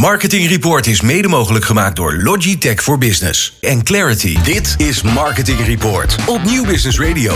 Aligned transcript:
Marketing 0.00 0.48
Report 0.48 0.86
is 0.86 1.00
mede 1.00 1.28
mogelijk 1.28 1.64
gemaakt 1.64 1.96
door 1.96 2.14
Logitech 2.22 2.82
for 2.82 2.98
Business 2.98 3.56
en 3.60 3.82
Clarity. 3.82 4.38
Dit 4.42 4.74
is 4.78 5.02
Marketing 5.02 5.66
Report 5.66 6.16
op 6.26 6.42
Nieuw 6.44 6.64
Business 6.64 6.98
Radio. 6.98 7.34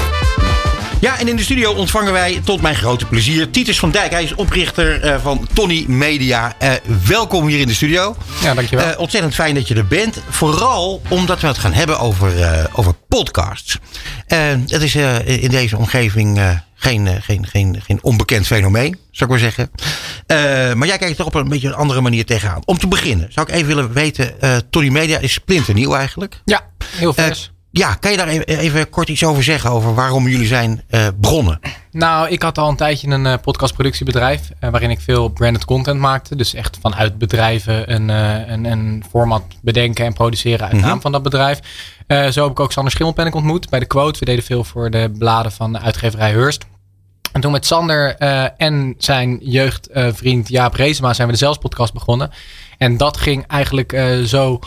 Ja, 1.00 1.18
en 1.18 1.28
in 1.28 1.36
de 1.36 1.42
studio 1.42 1.72
ontvangen 1.72 2.12
wij 2.12 2.40
tot 2.44 2.60
mijn 2.60 2.74
grote 2.74 3.06
plezier 3.06 3.50
Titus 3.50 3.78
van 3.78 3.90
Dijk. 3.90 4.10
Hij 4.10 4.22
is 4.22 4.34
oprichter 4.34 5.02
eh, 5.02 5.20
van 5.22 5.48
Tony 5.52 5.84
Media. 5.88 6.54
Eh, 6.58 6.72
welkom 7.06 7.46
hier 7.46 7.60
in 7.60 7.66
de 7.66 7.74
studio. 7.74 8.16
Ja, 8.42 8.54
dankjewel. 8.54 8.86
Eh, 8.86 8.98
ontzettend 8.98 9.34
fijn 9.34 9.54
dat 9.54 9.68
je 9.68 9.74
er 9.74 9.86
bent. 9.86 10.20
Vooral 10.28 11.02
omdat 11.08 11.40
we 11.40 11.46
het 11.46 11.58
gaan 11.58 11.72
hebben 11.72 11.98
over, 11.98 12.32
over 12.72 12.94
podcasts. 13.08 13.78
Het 14.26 14.82
is 14.82 14.94
in 15.24 15.50
deze 15.50 15.76
omgeving 15.76 16.40
geen, 16.74 17.22
geen, 17.22 17.46
geen, 17.46 17.82
geen 17.86 17.98
onbekend 18.02 18.46
fenomeen, 18.46 18.98
zou 19.10 19.30
ik 19.32 19.40
maar 19.40 19.52
zeggen. 19.52 19.70
Maar 20.78 20.86
jij 20.86 20.98
kijkt 20.98 21.18
er 21.18 21.24
op 21.24 21.34
een 21.34 21.48
beetje 21.48 21.68
een 21.68 21.74
andere 21.74 22.00
manier 22.00 22.24
tegenaan. 22.24 22.62
Om 22.64 22.78
te 22.78 22.86
beginnen 22.86 23.32
zou 23.32 23.46
ik 23.48 23.54
even 23.54 23.66
willen 23.66 23.92
weten. 23.92 24.34
Tony 24.70 24.88
Media 24.88 25.18
is 25.18 25.32
splinternieuw 25.32 25.94
eigenlijk. 25.94 26.40
ja, 26.44 26.60
heel 26.96 27.12
vers. 27.12 27.53
Ja, 27.78 27.94
kan 27.94 28.10
je 28.10 28.16
daar 28.16 28.28
even, 28.28 28.46
even 28.46 28.90
kort 28.90 29.08
iets 29.08 29.24
over 29.24 29.42
zeggen? 29.42 29.70
Over 29.70 29.94
waarom 29.94 30.28
jullie 30.28 30.46
zijn 30.46 30.82
eh, 30.88 31.06
begonnen? 31.16 31.60
nou, 31.90 32.28
ik 32.28 32.42
had 32.42 32.58
al 32.58 32.68
een 32.68 32.76
tijdje 32.76 33.08
een 33.08 33.26
eh, 33.26 33.34
podcastproductiebedrijf. 33.42 34.50
eh, 34.60 34.70
waarin 34.70 34.90
ik 34.90 35.00
veel 35.00 35.28
branded 35.28 35.64
content 35.64 36.00
maakte. 36.00 36.36
Dus 36.36 36.54
echt 36.54 36.78
vanuit 36.80 37.18
bedrijven 37.18 37.92
een, 37.92 38.08
een, 38.52 38.64
een 38.64 39.04
format 39.10 39.42
bedenken 39.62 40.04
en 40.04 40.12
produceren 40.12 40.66
uit 40.66 40.76
Mhm. 40.76 40.86
naam 40.86 41.00
van 41.00 41.12
dat 41.12 41.22
bedrijf. 41.22 41.58
Zo 42.08 42.42
heb 42.42 42.50
ik 42.50 42.60
ook 42.60 42.72
Sander 42.72 42.92
Schimmelpenninck 42.92 43.36
ontmoet 43.36 43.68
bij 43.70 43.78
de 43.80 43.86
Quote. 43.86 44.18
We 44.18 44.24
deden 44.24 44.44
veel 44.44 44.64
voor 44.64 44.90
de 44.90 45.12
bladen 45.18 45.52
van 45.52 45.72
de 45.72 45.78
uitgeverij 45.80 46.30
Hearst. 46.30 46.64
En 47.32 47.40
toen 47.40 47.52
met 47.52 47.66
Sander 47.66 48.16
en 48.56 48.94
zijn 48.98 49.38
jeugdvriend 49.42 50.48
Jaap 50.48 50.74
Reesema 50.74 51.14
zijn 51.14 51.26
we 51.26 51.32
de 51.32 51.38
Zelfs 51.38 51.58
podcast 51.58 51.92
begonnen. 51.92 52.30
En 52.78 52.96
dat 52.96 53.16
ging 53.16 53.46
eigenlijk 53.46 54.20
zo 54.24 54.58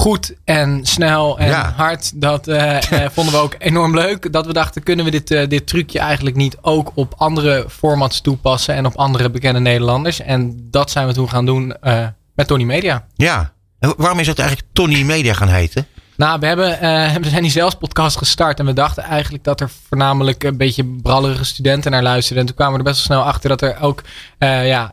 goed 0.00 0.34
en 0.44 0.80
snel 0.86 1.38
en 1.38 1.48
Ja. 1.48 1.72
hard. 1.76 2.20
Dat 2.20 2.48
eh, 2.48 2.76
eh, 3.04 3.10
vonden 3.10 3.34
we 3.34 3.40
ook 3.40 3.54
enorm 3.58 3.94
leuk. 3.94 4.32
Dat 4.32 4.46
we 4.46 4.52
dachten, 4.52 4.82
kunnen 4.82 5.04
we 5.04 5.10
dit, 5.10 5.30
eh, 5.30 5.48
dit 5.48 5.66
trucje 5.66 5.98
eigenlijk 5.98 6.36
niet 6.36 6.56
ook 6.60 6.90
op 6.94 7.14
andere 7.16 7.64
formats 7.68 8.20
toepassen 8.20 8.74
en 8.74 8.86
op 8.86 8.96
andere 8.96 9.30
bekende 9.30 9.60
Nederlanders? 9.60 10.20
En 10.20 10.68
dat 10.70 10.90
zijn 10.90 11.06
we 11.06 11.12
toen 11.12 11.28
gaan 11.28 11.46
doen 11.46 11.74
met 12.34 12.46
Tony 12.46 12.64
Media. 12.64 13.06
Ja. 13.16 13.52
En 13.78 13.94
waarom 13.96 14.18
is 14.18 14.26
het 14.26 14.38
eigenlijk 14.38 14.68
Tony 14.72 15.02
Media 15.02 15.32
gaan 15.32 15.48
heten? 15.48 15.86
Nou, 16.16 16.40
we, 16.40 16.46
hebben, 16.46 16.70
we 17.22 17.28
zijn 17.28 17.42
die 17.42 17.50
zelfs 17.50 17.74
podcast 17.74 18.16
gestart. 18.16 18.58
En 18.58 18.66
we 18.66 18.72
dachten 18.72 19.02
eigenlijk 19.02 19.44
dat 19.44 19.60
er 19.60 19.70
voornamelijk 19.88 20.44
een 20.44 20.56
beetje 20.56 20.84
brallerige 21.02 21.44
studenten 21.44 21.90
naar 21.90 22.02
luisterden. 22.02 22.40
En 22.40 22.46
toen 22.46 22.56
kwamen 22.56 22.74
we 22.74 22.78
er 22.78 22.90
best 22.92 23.08
wel 23.08 23.16
snel 23.16 23.28
achter 23.28 23.48
dat 23.48 23.62
er 23.62 23.80
ook 23.80 24.02
ja, 24.38 24.92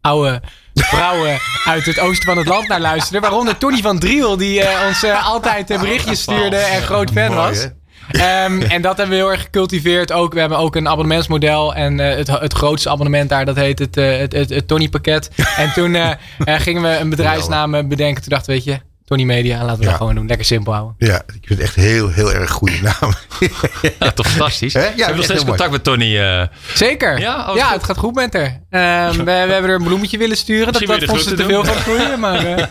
oude 0.00 0.42
vrouwen 0.74 1.38
uit 1.64 1.86
het 1.86 2.00
oosten 2.00 2.26
van 2.26 2.38
het 2.38 2.46
land 2.46 2.68
naar 2.68 2.80
luisterden. 2.80 3.20
Waaronder 3.20 3.58
Tony 3.58 3.80
van 3.80 3.98
Driel, 3.98 4.36
die 4.36 4.62
eh, 4.62 4.86
ons 4.86 5.02
eh, 5.02 5.28
altijd 5.28 5.70
eh, 5.70 5.80
berichtjes 5.80 6.22
stuurde 6.22 6.56
en 6.56 6.82
groot 6.82 7.10
fan 7.10 7.34
was. 7.34 7.68
Ehm, 8.10 8.60
en 8.60 8.82
dat 8.82 8.96
hebben 8.96 9.16
we 9.16 9.22
heel 9.22 9.30
erg 9.30 9.42
gecultiveerd 9.42 10.12
ook. 10.12 10.32
We 10.32 10.40
hebben 10.40 10.58
ook 10.58 10.76
een 10.76 10.88
abonnementsmodel. 10.88 11.74
En 11.74 11.98
het, 11.98 12.28
het 12.28 12.52
grootste 12.52 12.90
abonnement 12.90 13.28
daar, 13.28 13.44
dat 13.44 13.56
heet 13.56 13.78
het, 13.78 13.94
het, 13.94 14.32
het, 14.32 14.50
het 14.50 14.68
Tony 14.68 14.88
pakket. 14.88 15.30
En 15.56 15.72
toen 15.72 15.96
gingen 16.44 16.82
we 16.82 16.96
een 16.96 17.10
bedrijfsnaam 17.10 17.88
bedenken. 17.88 18.22
Toen 18.22 18.32
dachten 18.32 18.46
we, 18.46 18.52
weet 18.52 18.64
je, 18.64 18.89
Tony 19.10 19.24
Media, 19.24 19.58
laten 19.64 19.78
we 19.78 19.82
Ja. 19.84 19.88
dat 19.88 19.96
gewoon 19.98 20.14
doen. 20.14 20.26
Lekker 20.26 20.46
simpel 20.46 20.72
houden. 20.72 20.94
Ja, 20.98 21.16
ik 21.16 21.24
vind 21.46 21.48
het 21.48 21.60
echt 21.60 21.74
heel, 21.74 22.08
heel 22.10 22.32
erg 22.32 22.50
goede 22.50 22.78
naam. 22.82 23.12
Ja, 23.98 24.10
toch 24.12 24.26
fantastisch. 24.26 24.74
Hè? 24.80 24.80
Ja, 24.80 24.86
Heb 24.88 24.96
je 24.96 25.04
echt 25.04 25.14
nog 25.14 25.24
steeds 25.24 25.38
mooi. 25.44 25.48
contact 25.50 25.70
met 25.70 25.84
Tony? 25.84 26.18
eh, 26.18 26.42
Zeker. 26.74 27.18
Ja? 27.20 27.50
Oh, 27.50 27.56
ja, 27.56 27.64
goed. 27.64 27.74
het 27.74 27.84
gaat 27.84 27.96
goed 27.98 28.14
met 28.14 28.32
haar. 28.32 28.60
Ehm, 28.70 29.16
we, 29.18 29.24
we 29.24 29.30
hebben 29.30 29.70
er 29.70 29.76
een 29.76 29.82
bloemetje 29.84 30.18
willen 30.18 30.36
sturen. 30.36 30.72
Dat, 30.72 30.80
Misschien 30.80 31.00
dat 31.00 31.08
vond 31.08 31.22
ze 31.22 31.34
te 31.34 31.44
veel 31.44 31.64
van 31.64 31.74
groeien. 31.74 32.20
Maar 32.20 32.44
eh, 32.46 32.64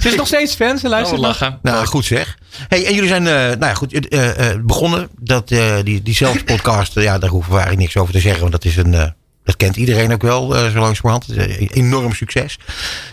ze 0.00 0.08
is 0.08 0.14
nog 0.14 0.26
steeds 0.26 0.54
fan. 0.54 0.78
Ze 0.78 0.84
oh, 0.84 0.90
luistert 0.90 1.20
nog. 1.20 1.26
lachen. 1.40 1.58
nou, 1.62 1.86
goed 1.86 2.04
zeg. 2.04 2.38
Hey, 2.68 2.86
en 2.86 2.94
jullie 2.94 3.08
zijn, 3.08 3.26
eh, 3.26 3.32
nou 3.34 3.58
ja, 3.66 3.74
goed, 3.74 4.08
eh, 4.08 4.50
eh, 4.50 4.60
begonnen. 4.62 5.08
Dat, 5.20 5.50
eh, 5.50 5.74
die, 5.84 6.02
die 6.02 6.14
zelfs 6.14 6.42
podcast, 6.42 6.94
ja, 7.08 7.18
daar 7.18 7.30
hoeven 7.30 7.50
we 7.52 7.56
eigenlijk 7.58 7.86
niks 7.86 7.96
over 8.02 8.14
te 8.14 8.20
zeggen. 8.20 8.40
Want 8.40 8.52
dat 8.52 8.64
is 8.64 8.76
een, 8.76 8.94
eh, 8.94 9.04
dat 9.46 9.56
kent 9.56 9.76
iedereen 9.76 10.12
ook 10.12 10.22
wel, 10.22 10.56
eh 10.56 10.70
zo 10.70 10.78
langzamerhand. 10.78 11.28
Is 11.28 11.36
een 11.36 11.70
enorm 11.72 12.12
succes. 12.12 12.58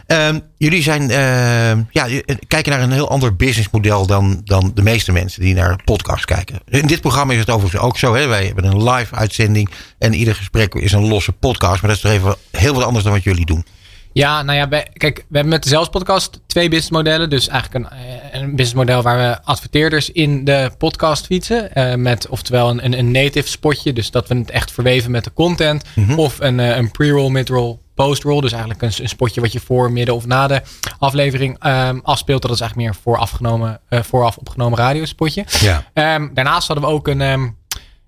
Ehm, 0.07 0.39
jullie 0.57 0.81
zijn, 0.81 1.11
ehm, 1.11 1.81
ja, 1.91 2.07
eh, 2.07 2.35
kijken 2.47 2.71
naar 2.71 2.81
een 2.81 2.91
heel 2.91 3.09
ander 3.09 3.35
businessmodel 3.35 4.05
dan, 4.05 4.41
dan 4.43 4.71
de 4.73 4.81
meeste 4.81 5.11
mensen 5.11 5.41
die 5.41 5.53
naar 5.53 5.83
podcasts 5.83 6.25
kijken. 6.25 6.59
In 6.69 6.87
dit 6.87 7.01
programma 7.01 7.33
is 7.33 7.39
het 7.39 7.49
overigens 7.49 7.81
ook 7.81 7.97
zo. 7.97 8.15
Hè? 8.15 8.27
Wij 8.27 8.45
hebben 8.45 8.65
een 8.65 8.89
live 8.89 9.15
uitzending 9.15 9.69
en 9.97 10.13
ieder 10.13 10.35
gesprek 10.35 10.75
is 10.75 10.91
een 10.91 11.07
losse 11.07 11.31
podcast. 11.31 11.81
Maar 11.81 11.89
dat 11.89 11.99
is 11.99 12.01
toch 12.01 12.11
even 12.11 12.35
heel 12.51 12.73
wat 12.73 12.83
anders 12.83 13.03
dan 13.03 13.13
wat 13.13 13.23
jullie 13.23 13.45
doen. 13.45 13.65
Ja, 14.13 14.41
nou 14.43 14.57
ja, 14.57 14.67
bij- 14.67 14.87
kijk, 14.93 15.17
we 15.17 15.23
hebben 15.35 15.53
met 15.53 15.63
de 15.63 15.69
Zelfs 15.69 15.89
podcast 15.89 16.39
twee 16.47 16.69
businessmodellen. 16.69 17.29
Dus 17.29 17.47
eigenlijk 17.47 17.85
een, 17.85 17.97
eh, 17.97 18.41
een 18.41 18.49
businessmodel 18.49 19.01
waar 19.01 19.17
we 19.17 19.43
adverteerders 19.43 20.11
in 20.11 20.43
de 20.45 20.71
podcast 20.77 21.25
fietsen. 21.25 21.73
eh, 21.75 21.95
met 21.95 22.27
oftewel 22.27 22.69
een, 22.69 22.85
een, 22.85 22.97
een 22.99 23.11
native 23.11 23.47
spotje. 23.47 23.93
Dus 23.93 24.11
dat 24.11 24.27
we 24.27 24.35
het 24.35 24.51
echt 24.51 24.71
verweven 24.71 25.11
met 25.11 25.23
de 25.23 25.33
content. 25.33 25.83
Of 26.17 26.39
een, 26.39 26.59
eh, 26.59 26.75
een 26.77 26.91
pre-roll, 26.91 27.29
mid-roll, 27.31 27.77
post-roll. 27.95 28.41
Dus 28.41 28.51
eigenlijk 28.51 28.81
een, 28.81 28.91
een 29.01 29.09
spotje 29.09 29.41
wat 29.41 29.51
je 29.51 29.59
voor, 29.59 29.91
midden 29.91 30.15
of 30.15 30.25
na 30.25 30.47
de 30.47 30.61
aflevering 30.99 31.55
ehm, 31.59 31.99
afspeelt. 32.03 32.41
Dat 32.41 32.51
is 32.51 32.59
eigenlijk 32.61 32.89
meer 32.91 33.01
vooraf, 33.03 33.31
genomen, 33.31 33.79
eh, 33.89 34.01
vooraf 34.01 34.37
opgenomen 34.37 34.77
radiospotje. 34.77 35.45
Ja. 35.59 35.83
Ehm, 35.93 36.27
daarnaast 36.33 36.67
hadden 36.67 36.85
we 36.85 36.91
ook 36.91 37.07
een, 37.07 37.21
ehm, 37.21 37.47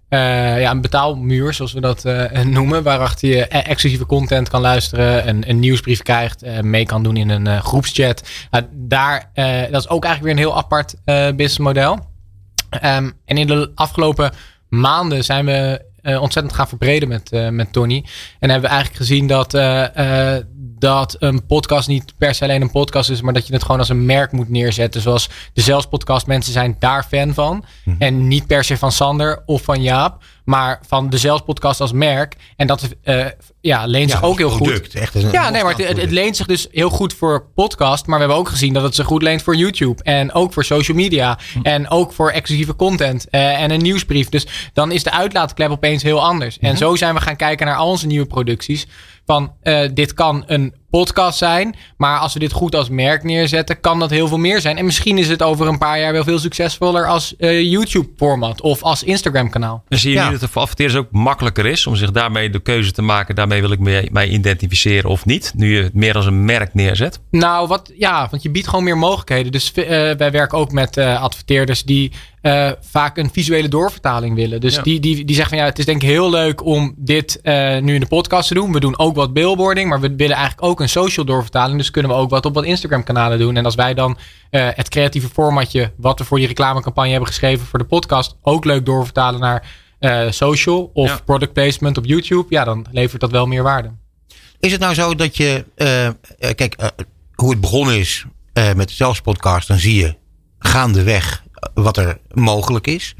eh, 0.09 0.61
ja, 0.61 0.71
een 0.71 0.81
betaalmuur, 0.81 1.53
zoals 1.53 1.73
we 1.73 1.81
dat 1.81 2.05
eh, 2.05 2.43
noemen. 2.43 2.83
Waarachter 2.83 3.29
je 3.29 3.47
eh, 3.47 3.69
exclusieve 3.69 4.05
content 4.05 4.49
kan 4.49 4.61
luisteren. 4.61 5.27
Een, 5.27 5.49
een 5.49 5.59
nieuwsbrief 5.59 6.01
krijgt. 6.01 6.43
eh, 6.43 6.59
mee 6.59 6.85
kan 6.85 7.03
doen 7.03 7.17
in 7.17 7.29
een 7.29 7.61
groepschat. 7.61 8.29
Nou, 8.51 8.63
daar, 8.71 9.29
dat 9.71 9.81
is 9.81 9.89
ook 9.89 10.03
eigenlijk 10.03 10.21
weer 10.23 10.31
een 10.31 10.49
heel 10.49 10.57
apart 10.57 10.95
businessmodel. 11.05 11.99
Ehm, 12.69 13.11
en 13.25 13.37
in 13.37 13.47
de 13.47 13.71
afgelopen 13.75 14.31
maanden 14.69 15.23
zijn 15.23 15.45
we 15.45 15.83
ontzettend 16.19 16.55
gaan 16.55 16.67
verbreden 16.67 17.07
met, 17.07 17.51
met 17.51 17.73
Tony. 17.73 18.05
En 18.39 18.49
hebben 18.49 18.69
we 18.69 18.75
eigenlijk 18.75 18.97
gezien 18.97 19.27
dat, 19.27 19.51
dat 20.79 21.15
een 21.19 21.45
podcast 21.45 21.87
niet 21.87 22.13
per 22.17 22.35
se 22.35 22.43
alleen 22.43 22.61
een 22.61 22.71
podcast 22.71 23.09
is, 23.09 23.21
maar 23.21 23.33
dat 23.33 23.47
je 23.47 23.53
het 23.53 23.61
gewoon 23.61 23.79
als 23.79 23.89
een 23.89 24.05
merk 24.05 24.31
moet 24.31 24.49
neerzetten. 24.49 25.01
Zoals 25.01 25.29
de 25.53 25.61
Zelfs 25.61 25.85
podcast, 25.85 26.27
mensen 26.27 26.53
zijn 26.53 26.75
daar 26.79 27.05
fan 27.09 27.33
van. 27.33 27.65
En 27.99 28.27
niet 28.27 28.47
per 28.47 28.63
se 28.63 28.77
van 28.77 28.91
Sander 28.91 29.43
of 29.45 29.61
van 29.61 29.81
Jaap, 29.81 30.23
maar 30.45 30.79
van 30.87 31.09
de 31.09 31.17
Zelfs 31.17 31.43
podcast 31.43 31.81
als 31.81 31.91
merk. 31.91 32.35
En 32.55 32.67
dat 32.67 32.89
eh, 33.03 33.25
ja, 33.61 33.85
leent 33.85 34.11
zich 34.11 34.23
ook 34.23 34.37
heel 34.37 34.49
goed. 34.49 34.67
product, 34.67 34.95
Echt 34.95 35.15
een 35.15 35.31
Ja, 35.31 35.49
nee, 35.49 35.63
maar 35.63 35.75
het, 35.77 36.11
leent 36.11 36.35
zich 36.35 36.45
dus 36.47 36.67
heel 36.71 36.89
goed 36.89 37.13
voor 37.13 37.45
podcast. 37.55 38.05
Maar 38.05 38.15
we 38.15 38.23
hebben 38.23 38.41
ook 38.41 38.49
gezien 38.49 38.73
dat 38.73 38.83
het 38.83 38.95
zich 38.95 39.05
goed 39.05 39.21
leent 39.21 39.41
voor 39.41 39.55
YouTube. 39.55 40.03
En 40.03 40.33
ook 40.33 40.53
voor 40.53 40.65
social 40.65 40.97
media. 40.97 41.39
En 41.63 41.89
ook 41.89 42.13
voor 42.13 42.31
exclusieve 42.31 42.75
content. 42.75 43.29
eh, 43.29 43.61
en 43.61 43.71
een 43.71 43.81
nieuwsbrief. 43.81 44.29
Dus 44.29 44.47
dan 44.73 44.91
is 44.91 45.03
de 45.03 45.11
uitlaatklep 45.11 45.69
opeens 45.69 46.03
heel 46.03 46.23
anders. 46.23 46.59
En 46.59 46.77
zo 46.77 46.95
zijn 46.95 47.13
we 47.13 47.21
gaan 47.21 47.35
kijken 47.35 47.65
naar 47.65 47.75
al 47.75 47.89
onze 47.89 48.07
nieuwe 48.07 48.25
producties. 48.25 48.87
Van 49.25 49.53
eh, 49.61 49.89
dit 49.93 50.13
kan 50.13 50.43
een 50.47 50.73
podcast 50.99 51.37
zijn. 51.37 51.75
Maar 51.97 52.19
als 52.19 52.33
we 52.33 52.39
dit 52.39 52.51
goed 52.51 52.75
als 52.75 52.89
merk 52.89 53.23
neerzetten, 53.23 53.79
kan 53.79 53.99
dat 53.99 54.09
heel 54.09 54.27
veel 54.27 54.37
meer 54.37 54.61
zijn. 54.61 54.77
En 54.77 54.85
misschien 54.85 55.17
is 55.17 55.27
het 55.27 55.43
over 55.43 55.67
een 55.67 55.77
paar 55.77 55.99
jaar 55.99 56.11
wel 56.13 56.23
veel 56.23 56.39
succesvoller 56.39 57.07
als 57.07 57.35
eh, 57.35 57.61
YouTube-format. 57.71 58.61
Of 58.61 58.83
als 58.83 59.03
Instagram-kanaal. 59.03 59.83
En 59.87 59.97
zie 59.97 60.09
je 60.11 60.15
Ja. 60.17 60.25
nu 60.25 60.31
dat 60.31 60.41
het 60.41 60.49
voor 60.49 60.61
adverteerders 60.61 60.99
ook 60.99 61.11
makkelijker 61.11 61.65
is 61.65 61.87
om 61.87 61.95
zich 61.95 62.11
daarmee 62.11 62.49
de 62.49 62.59
keuze 62.59 62.91
te 62.91 63.01
maken. 63.01 63.35
Daarmee 63.35 63.61
wil 63.61 63.71
ik 63.71 63.79
me- 63.79 64.07
mij 64.11 64.27
identificeren 64.27 65.09
of 65.09 65.25
niet. 65.25 65.51
Nu 65.55 65.75
je 65.77 65.83
het 65.83 65.93
meer 65.93 66.15
als 66.15 66.25
een 66.25 66.45
merk 66.45 66.73
neerzet. 66.73 67.19
Nou, 67.31 67.67
wat, 67.67 67.91
ja, 67.97 68.27
want 68.29 68.43
je 68.43 68.49
biedt 68.49 68.67
gewoon 68.67 68.83
meer 68.83 68.97
mogelijkheden. 68.97 69.51
Dus 69.51 69.71
eh, 69.71 69.85
wij 70.17 70.31
werken 70.31 70.57
ook 70.57 70.71
met 70.71 70.97
eh, 70.97 71.21
adverteerders 71.21 71.83
die 71.83 72.11
eh, 72.41 72.71
vaak 72.81 73.17
een 73.17 73.29
visuele 73.33 73.67
doorvertaling 73.67 74.35
willen. 74.35 74.61
Dus 74.61 74.75
Ja. 74.75 74.81
die, 74.81 74.99
die, 74.99 75.25
die 75.25 75.35
zeggen 75.35 75.49
van 75.55 75.63
ja, 75.65 75.69
het 75.69 75.79
is 75.79 75.85
denk 75.85 76.01
ik 76.01 76.07
heel 76.09 76.29
leuk 76.29 76.65
om 76.65 76.93
dit 76.97 77.41
eh, 77.41 77.77
nu 77.79 77.93
in 77.93 77.99
de 77.99 78.05
podcast 78.07 78.47
te 78.47 78.53
doen. 78.53 78.71
We 78.71 78.79
doen 78.79 78.97
ook 78.99 79.15
wat 79.15 79.33
billboarding, 79.33 79.89
maar 79.89 79.99
we 79.99 80.15
willen 80.15 80.35
eigenlijk 80.35 80.67
ook 80.67 80.79
een 80.79 80.84
social 80.89 81.25
doorvertaling. 81.25 81.77
Dus 81.77 81.91
kunnen 81.91 82.11
we 82.11 82.17
ook 82.17 82.29
wat 82.29 82.45
op 82.45 82.53
wat 82.53 82.63
Instagram 82.63 83.03
kanalen 83.03 83.39
doen. 83.39 83.57
En 83.57 83.65
als 83.65 83.75
wij 83.75 83.93
dan 83.93 84.17
eh, 84.49 84.67
het 84.73 84.89
creatieve 84.89 85.29
formatje 85.29 85.91
wat 85.97 86.19
we 86.19 86.25
voor 86.25 86.37
die 86.37 86.47
reclamecampagne 86.47 87.09
hebben 87.11 87.27
geschreven 87.29 87.65
voor 87.67 87.79
de 87.79 87.85
podcast 87.85 88.35
ook 88.41 88.65
leuk 88.65 88.85
doorvertalen 88.85 89.39
naar 89.39 89.67
eh, 89.99 90.31
social 90.31 90.89
of 90.93 91.07
Ja. 91.09 91.19
product 91.25 91.53
placement 91.53 91.97
op 91.97 92.05
YouTube, 92.05 92.45
ja, 92.49 92.63
dan 92.63 92.85
levert 92.91 93.21
dat 93.21 93.31
wel 93.31 93.45
meer 93.45 93.63
waarde. 93.63 93.91
Is 94.59 94.71
het 94.71 94.81
nou 94.81 94.93
zo 94.93 95.15
dat 95.15 95.37
je, 95.37 95.65
eh, 95.75 96.05
eh, 96.05 96.13
kijk, 96.55 96.75
hoe 97.35 97.49
het 97.49 97.61
begonnen 97.61 97.99
is 97.99 98.25
eh, 98.53 98.73
met 98.73 98.87
de 98.87 98.93
zelfspodcast, 98.93 99.67
dan 99.67 99.77
zie 99.77 99.95
je 99.95 100.15
gaandeweg 100.59 101.43
wat 101.73 101.97
er 101.97 102.17
mogelijk 102.31 102.87
is. 102.87 103.15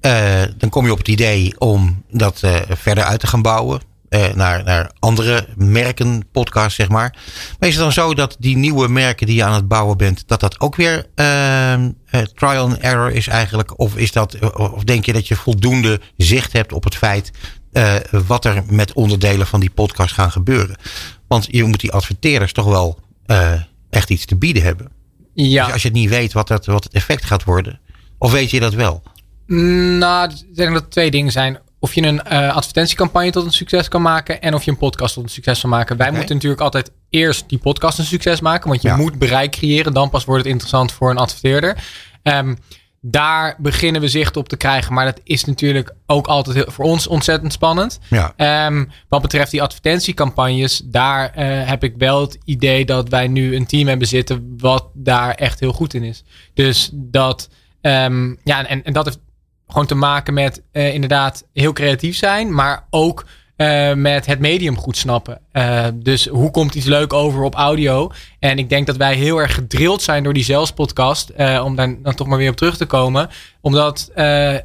Eh, 0.00 0.42
dan 0.56 0.68
kom 0.70 0.84
je 0.84 0.92
op 0.92 0.98
het 0.98 1.08
idee 1.08 1.54
om 1.58 2.02
dat 2.10 2.42
eh, 2.42 2.56
verder 2.68 3.04
uit 3.04 3.20
te 3.20 3.26
gaan 3.26 3.42
bouwen. 3.42 3.80
Eh, 4.08 4.34
naar, 4.34 4.64
naar 4.64 4.90
andere 4.98 5.46
merken, 5.56 6.28
podcasts, 6.32 6.74
zeg 6.74 6.88
maar. 6.88 7.16
Maar 7.58 7.68
is 7.68 7.74
het 7.74 7.82
dan 7.82 7.92
zo 7.92 8.14
dat 8.14 8.36
die 8.38 8.56
nieuwe 8.56 8.88
merken 8.88 9.26
die 9.26 9.36
je 9.36 9.44
aan 9.44 9.54
het 9.54 9.68
bouwen 9.68 9.96
bent, 9.96 10.22
dat 10.26 10.40
dat 10.40 10.60
ook 10.60 10.76
weer 10.76 11.06
ehm, 11.14 11.90
eh, 12.06 12.20
trial 12.20 12.64
and 12.64 12.78
error 12.78 13.12
is 13.12 13.26
eigenlijk? 13.26 13.78
Of, 13.78 13.96
is 13.96 14.12
dat, 14.12 14.54
of 14.56 14.84
denk 14.84 15.04
je 15.04 15.12
dat 15.12 15.28
je 15.28 15.36
voldoende 15.36 16.00
zicht 16.16 16.52
hebt 16.52 16.72
op 16.72 16.84
het 16.84 16.96
feit 16.96 17.30
eh, 17.72 17.94
wat 18.26 18.44
er 18.44 18.62
met 18.68 18.92
onderdelen 18.92 19.46
van 19.46 19.60
die 19.60 19.70
podcast 19.70 20.14
gaan 20.14 20.32
gebeuren? 20.32 20.76
Want 21.28 21.46
je 21.50 21.64
moet 21.64 21.80
die 21.80 21.92
adverteerders 21.92 22.52
toch 22.52 22.66
wel 22.66 22.98
echt 23.90 24.10
iets 24.10 24.24
te 24.24 24.36
bieden 24.36 24.62
hebben. 24.62 24.90
Ja. 25.34 25.64
Dus 25.64 25.72
als 25.72 25.82
je 25.82 25.88
het 25.88 25.96
niet 25.96 26.08
weet 26.08 26.32
wat, 26.32 26.48
dat, 26.48 26.66
wat 26.66 26.84
het 26.84 26.92
effect 26.92 27.24
gaat 27.24 27.44
worden. 27.44 27.80
Of 28.18 28.32
weet 28.32 28.50
je 28.50 28.60
dat 28.60 28.74
wel? 28.74 29.02
Nou, 29.46 30.30
ik 30.30 30.56
denk 30.56 30.72
dat 30.72 30.82
er 30.82 30.88
twee 30.88 31.10
dingen 31.10 31.32
zijn. 31.32 31.58
Of 31.86 31.94
je 31.94 32.02
een 32.02 32.20
uh, 32.32 32.54
advertentiecampagne 32.56 33.30
tot 33.30 33.44
een 33.44 33.52
succes 33.52 33.88
kan 33.88 34.02
maken. 34.02 34.40
En 34.42 34.54
of 34.54 34.62
je 34.62 34.70
een 34.70 34.76
podcast 34.76 35.14
tot 35.14 35.22
een 35.24 35.28
succes 35.30 35.60
kan 35.60 35.70
maken. 35.70 35.96
Wij 35.96 36.10
moeten 36.10 36.34
natuurlijk 36.34 36.60
altijd 36.62 36.90
eerst 37.10 37.48
die 37.48 37.58
podcast 37.58 37.98
een 37.98 38.04
succes 38.04 38.40
maken. 38.40 38.68
Want 38.68 38.82
je 38.82 38.88
Ja. 38.88 38.96
moet 38.96 39.18
bereik 39.18 39.50
creëren. 39.50 39.92
Dan 39.92 40.10
pas 40.10 40.24
wordt 40.24 40.42
het 40.42 40.50
interessant 40.52 40.92
voor 40.92 41.10
een 41.10 41.16
adverteerder. 41.16 41.76
Ehm, 42.22 42.54
daar 43.00 43.56
beginnen 43.58 44.00
we 44.00 44.08
zicht 44.08 44.36
op 44.36 44.48
te 44.48 44.56
krijgen. 44.56 44.94
Maar 44.94 45.04
dat 45.04 45.20
is 45.24 45.44
natuurlijk 45.44 45.94
ook 46.06 46.26
altijd 46.26 46.56
heel- 46.56 46.70
voor 46.70 46.84
ons 46.84 47.06
ontzettend 47.06 47.52
spannend. 47.52 47.98
Ja. 48.10 48.32
Ehm, 48.36 48.84
wat 49.08 49.22
betreft 49.22 49.50
die 49.50 49.62
advertentiecampagnes, 49.62 50.82
daar 50.84 51.30
eh, 51.34 51.68
heb 51.68 51.84
ik 51.84 51.94
wel 51.98 52.20
het 52.20 52.38
idee 52.44 52.84
dat 52.84 53.08
wij 53.08 53.28
nu 53.28 53.56
een 53.56 53.66
team 53.66 53.88
hebben 53.88 54.08
zitten 54.08 54.54
wat 54.58 54.84
daar 54.94 55.34
echt 55.34 55.60
heel 55.60 55.72
goed 55.72 55.94
in 55.94 56.02
is. 56.02 56.24
Dus 56.54 56.90
dat, 56.92 57.48
ehm, 57.80 58.34
ja, 58.44 58.66
en, 58.66 58.84
en 58.84 58.92
dat 58.92 59.04
heeft 59.04 59.18
gewoon 59.66 59.86
te 59.86 59.94
maken 59.94 60.34
met 60.34 60.62
eh, 60.72 60.94
inderdaad 60.94 61.44
heel 61.52 61.72
creatief 61.72 62.16
zijn, 62.16 62.54
maar 62.54 62.86
ook 62.90 63.26
eh, 63.56 63.92
met 63.92 64.26
het 64.26 64.38
medium 64.38 64.76
goed 64.76 64.96
snappen. 64.96 65.40
Eh, 65.52 65.86
dus 65.94 66.26
hoe 66.26 66.50
komt 66.50 66.74
iets 66.74 66.86
leuk 66.86 67.12
over 67.12 67.42
op 67.42 67.54
audio? 67.54 68.10
En 68.38 68.58
ik 68.58 68.68
denk 68.68 68.86
dat 68.86 68.96
wij 68.96 69.14
heel 69.14 69.40
erg 69.40 69.54
gedrild 69.54 70.02
zijn 70.02 70.22
door 70.22 70.32
die 70.32 70.44
zelfspodcast, 70.44 71.30
om 71.62 71.76
daar 71.76 72.02
dan 72.02 72.14
toch 72.14 72.26
maar 72.26 72.38
weer 72.38 72.50
op 72.50 72.56
terug 72.56 72.76
te 72.76 72.86
komen. 72.86 73.28
Omdat 73.60 74.10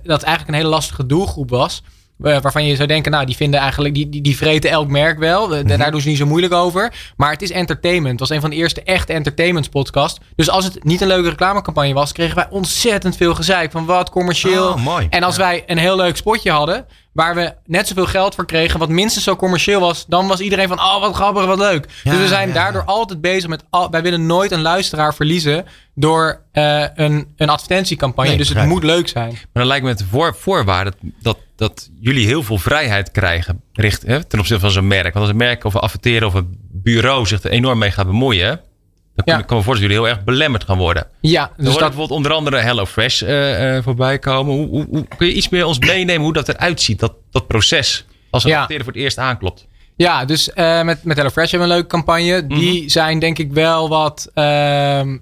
dat 0.03 0.24
eigenlijk 0.24 0.48
een 0.48 0.53
hele 0.53 0.68
lastige 0.68 1.06
doelgroep 1.06 1.50
was. 1.50 1.83
Eh, 2.24 2.42
waarvan 2.42 2.66
je 2.66 2.76
zou 2.76 2.88
denken, 2.88 3.12
nou, 3.12 3.26
die 3.26 3.36
vinden 3.36 3.60
eigenlijk, 3.60 3.94
die, 3.94 4.10
die, 4.10 4.22
die 4.22 4.38
vreten 4.38 4.70
elk 4.70 4.88
merk 4.88 5.20
wel. 5.20 5.56
Eh, 5.56 5.78
Daar 5.78 5.92
doen 5.92 6.02
ze 6.02 6.08
niet 6.08 6.18
zo 6.18 6.26
moeilijk 6.26 6.54
over. 6.54 6.94
Maar 7.18 7.32
het 7.32 7.42
is 7.42 7.52
entertainment. 7.52 8.20
Het 8.20 8.20
was 8.20 8.30
een 8.30 8.42
van 8.42 8.50
de 8.50 8.56
eerste 8.56 8.84
echte 8.84 9.14
entertainment 9.14 9.70
podcast. 9.70 10.20
Dus 10.36 10.50
als 10.50 10.66
het 10.66 10.84
niet 10.84 11.02
een 11.02 11.08
leuke 11.08 11.30
reclamecampagne 11.30 11.94
was, 11.94 12.12
kregen 12.12 12.36
wij 12.36 12.48
ontzettend 12.50 13.18
veel 13.18 13.36
gezeik. 13.36 13.72
Van 13.72 13.86
wat 13.86 14.10
commercieel. 14.10 14.68
Oh. 14.68 15.02
En 15.10 15.24
als 15.24 15.38
wij 15.38 15.64
een 15.66 15.78
heel 15.78 15.96
leuk 15.96 16.16
spotje 16.16 16.52
hadden, 16.52 16.86
waar 17.12 17.36
we 17.36 17.54
net 17.66 17.88
zoveel 17.88 18.06
geld 18.06 18.36
voor 18.36 18.46
kregen, 18.46 18.80
wat 18.80 18.90
minstens 18.90 19.24
zo 19.25 19.36
commercieel 19.36 19.80
was, 19.80 20.06
dan 20.08 20.28
was 20.28 20.40
iedereen 20.40 20.68
van, 20.68 20.80
oh, 20.80 21.00
wat 21.00 21.16
grappig, 21.16 21.46
wat 21.46 21.58
leuk. 21.58 21.88
Ja, 22.04 22.12
dus 22.12 22.19
we 22.19 22.28
zijn 22.28 22.48
ja, 22.48 22.54
daardoor 22.54 22.84
altijd 22.84 23.22
bezig 23.22 23.50
met, 23.50 23.63
al, 23.69 23.90
wij 23.90 24.02
willen 24.02 24.25
nooit 24.25 24.52
een 24.52 24.62
luisteraar 24.62 25.16
verliezen 25.16 25.66
door 25.96 26.42
eh, 26.52 26.86
een, 26.96 27.34
een 27.36 27.50
advertentiecampagne. 27.50 28.30
Nee, 28.30 28.38
dus 28.38 28.50
het 28.50 28.66
moet 28.66 28.84
leuk 28.84 29.08
zijn. 29.08 29.31
Maar 29.31 29.50
dan 29.54 29.66
lijkt 29.66 29.84
me 29.84 29.90
het 29.90 30.04
voor, 30.10 30.36
voorwaarde 30.36 30.94
dat, 31.22 31.38
dat 31.56 31.90
jullie 32.00 32.25
heel 32.25 32.44
veel 32.44 32.58
vrijheid 32.58 33.12
krijgen 33.12 33.62
richt, 33.74 34.02
hè, 34.02 34.24
ten 34.24 34.40
opzichte 34.40 34.62
van 34.62 34.72
zo'n 34.72 34.88
merk. 34.88 35.13
Want 35.13 35.16
als 35.16 35.30
een 35.30 35.36
merk 35.36 35.63
of 35.63 35.74
een 35.74 35.80
adverteren 35.80 36.28
of 36.28 36.34
een 36.34 36.58
bureau 36.72 37.25
zich 37.25 37.44
er 37.44 37.52
enorm 37.52 37.78
mee 37.78 37.92
gaat 37.92 38.06
bemoeien, 38.06 38.62
dan 39.16 39.25
Ja. 39.25 39.34
kan 39.34 39.44
ik 39.44 39.50
me 39.50 39.56
voorstellen 39.56 39.81
dat 39.81 39.90
jullie 39.90 39.98
heel 39.98 40.08
erg 40.16 40.24
belemmerd 40.24 40.63
gaan 40.63 40.78
worden. 40.78 41.08
Ja, 41.22 41.52
Dus 41.58 41.66
dat 41.66 41.78
bijvoorbeeld 41.80 42.12
onder 42.12 42.34
andere 42.34 42.58
HelloFresh 42.58 43.22
eh 43.22 43.78
voorbij 43.84 44.19
komen. 44.19 44.54
Hoe, 44.54 44.68
hoe, 44.68 44.86
hoe- 44.90 45.08
kun 45.18 45.28
je 45.28 45.34
iets 45.34 45.50
meer 45.50 45.66
ons 45.66 45.80
meenemen 45.80 46.22
hoe 46.24 46.34
dat 46.34 46.50
eruit 46.50 46.81
ziet, 46.81 47.00
dat, 47.00 47.13
dat 47.31 47.48
proces? 47.48 48.06
Als 48.30 48.44
een 48.44 48.50
Ja. 48.50 48.66
voor 48.68 48.78
het 48.86 48.96
eerst 48.96 49.18
aanklopt. 49.18 49.68
Ja, 49.96 50.25
dus 50.25 50.54
eh, 50.54 50.81
met, 50.81 51.04
met 51.04 51.18
HelloFresh 51.18 51.52
hebben 51.52 51.68
we 51.69 51.74
een 51.74 51.80
leuke 51.80 51.96
campagne. 51.96 52.48
Die 52.48 52.90
zijn 52.90 53.19
denk 53.19 53.38
ik 53.38 53.52
wel 53.52 53.90
wat... 53.90 54.30
ehm, 54.34 55.18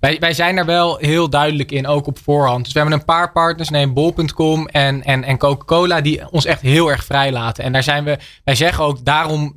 wij, 0.00 0.16
wij 0.20 0.32
zijn 0.32 0.56
daar 0.56 0.64
wel 0.66 0.96
heel 0.96 1.30
duidelijk 1.30 1.70
in, 1.72 1.86
ook 1.86 2.06
op 2.06 2.18
voorhand. 2.18 2.64
Dus 2.64 2.72
we 2.72 2.78
hebben 2.78 2.98
een 2.98 3.04
paar 3.04 3.32
partners, 3.32 3.68
neem 3.70 3.94
bol.com 3.94 4.66
en, 4.68 5.02
en, 5.04 5.24
en 5.24 5.38
Coca-Cola, 5.38 6.00
die 6.00 6.30
ons 6.30 6.44
echt 6.44 6.60
heel 6.60 6.90
erg 6.90 7.04
vrij 7.04 7.32
laten. 7.32 7.64
En 7.64 7.72
daar 7.72 7.82
zijn 7.82 8.04
we, 8.04 8.18
wij 8.44 8.54
zeggen 8.54 8.84
ook, 8.84 9.04
daarom 9.04 9.54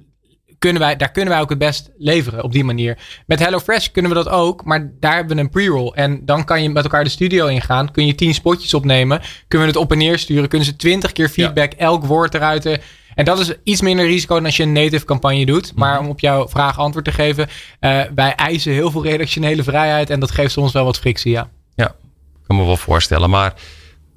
kunnen 0.60 0.82
wij, 0.82 0.96
daar 0.96 1.12
kunnen 1.12 1.34
wij 1.34 1.42
ook 1.42 1.50
het 1.50 1.58
best 1.58 1.90
leveren 1.98 2.44
op 2.44 2.52
die 2.52 2.64
manier. 2.64 2.98
Met 3.26 3.40
HelloFresh 3.40 3.88
kunnen 3.88 4.12
we 4.12 4.18
dat 4.18 4.30
ook, 4.30 4.66
maar 4.66 4.92
daar 5.00 5.16
hebben 5.16 5.36
we 5.36 5.42
een 5.42 5.50
pre-roll. 5.50 5.92
En 5.94 6.26
dan 6.26 6.46
kan 6.46 6.62
je 6.62 6.70
met 6.70 6.84
elkaar 6.84 7.04
de 7.04 7.10
studio 7.10 7.48
ingaan, 7.48 7.92
kun 7.92 8.06
je 8.06 8.16
tien 8.16 8.34
spotjes 8.34 8.74
opnemen, 8.74 9.22
kunnen 9.48 9.68
we 9.68 9.74
het 9.74 9.84
op 9.84 9.92
en 9.92 9.98
neer 9.98 10.20
sturen, 10.20 10.50
kunnen 10.50 10.68
ze 10.68 10.76
twintig 10.76 11.12
keer 11.12 11.30
feedback, 11.30 11.72
elk 11.74 12.06
woord 12.06 12.34
eruit. 12.34 12.80
En 13.16 13.26
dat 13.26 13.40
is 13.40 13.54
iets 13.64 13.82
minder 13.82 14.06
risico 14.06 14.36
dan 14.36 14.46
als 14.46 14.58
je 14.58 14.64
een 14.64 14.72
native 14.72 15.06
campagne 15.06 15.46
doet. 15.46 15.76
Maar 15.76 16.00
om 16.00 16.08
op 16.08 16.20
jouw 16.20 16.48
vraag 16.48 16.80
antwoord 16.80 17.06
te 17.06 17.12
geven, 17.12 17.48
eh, 17.80 18.02
wij 18.16 18.36
eisen 18.36 18.74
heel 18.74 18.92
veel 18.92 19.04
redactionele 19.04 19.64
vrijheid 19.64 20.10
en 20.10 20.20
dat 20.20 20.32
geeft 20.32 20.52
soms 20.52 20.72
wel 20.72 20.86
wat 20.86 21.00
frictie, 21.00 21.32
ja. 21.32 21.50
Ja, 21.76 21.86
ik 21.86 22.48
kan 22.48 22.56
me 22.56 22.66
wel 22.66 22.78
voorstellen. 22.78 23.30
Maar 23.30 23.54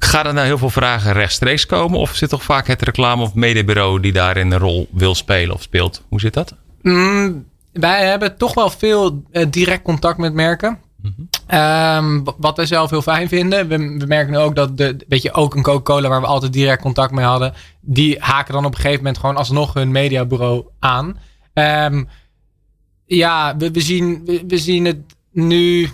gaan 0.05 0.27
er 0.27 0.35
nou 0.35 0.47
heel 0.47 0.59
veel 0.59 0.71
vragen 0.71 1.13
rechtstreeks 1.13 1.67
komen? 1.67 1.99
Of 1.99 2.15
zit 2.15 2.29
toch 2.29 2.43
vaak 2.43 2.67
het 2.67 2.83
reclame- 2.83 3.23
of 3.23 3.35
mediebureau 3.35 4.01
die 4.01 4.13
daarin 4.13 4.51
een 4.53 4.59
rol 4.59 4.89
wil 4.93 5.15
spelen 5.15 5.55
of 5.55 5.63
speelt? 5.63 6.03
Hoe 6.09 6.21
zit 6.21 6.35
dat? 6.35 6.55
Mm, 6.83 7.45
wij 7.73 8.07
hebben 8.07 8.37
toch 8.37 8.55
wel 8.55 8.71
veel 8.71 9.23
eh, 9.31 9.47
direct 9.51 9.83
contact 9.83 10.19
met 10.19 10.35
merken. 10.35 10.79
Ehm, 11.47 12.23
w- 12.25 12.31
wat 12.37 12.57
wij 12.57 12.67
zelf 12.67 12.91
heel 12.91 13.03
fijn 13.03 13.29
vinden. 13.29 13.69
We, 13.69 13.77
we 13.77 14.07
merken 14.07 14.33
nu 14.33 14.39
ook 14.39 14.55
dat 14.55 14.77
de, 14.77 14.97
weet 15.09 15.23
je, 15.23 15.33
ook 15.33 15.55
een 15.55 15.63
Coca-Cola 15.63 16.09
waar 16.09 16.21
we 16.21 16.27
altijd 16.27 16.53
direct 16.53 16.83
contact 16.83 17.13
mee 17.13 17.25
hadden. 17.25 17.55
Die 17.81 18.17
haken 18.21 18.53
dan 18.55 18.65
op 18.65 18.71
een 18.71 18.77
gegeven 18.81 18.97
moment 18.99 19.19
gewoon 19.19 19.37
alsnog 19.37 19.75
hun 19.75 19.91
mediabureau 19.91 20.65
aan. 20.79 21.19
Ehm, 21.53 22.05
ja, 23.07 23.57
we, 23.57 23.71
we, 23.71 23.81
zien, 23.81 24.23
we, 24.25 24.45
we 24.49 24.59
zien 24.59 24.85
het 24.85 24.99
nu. 25.33 25.89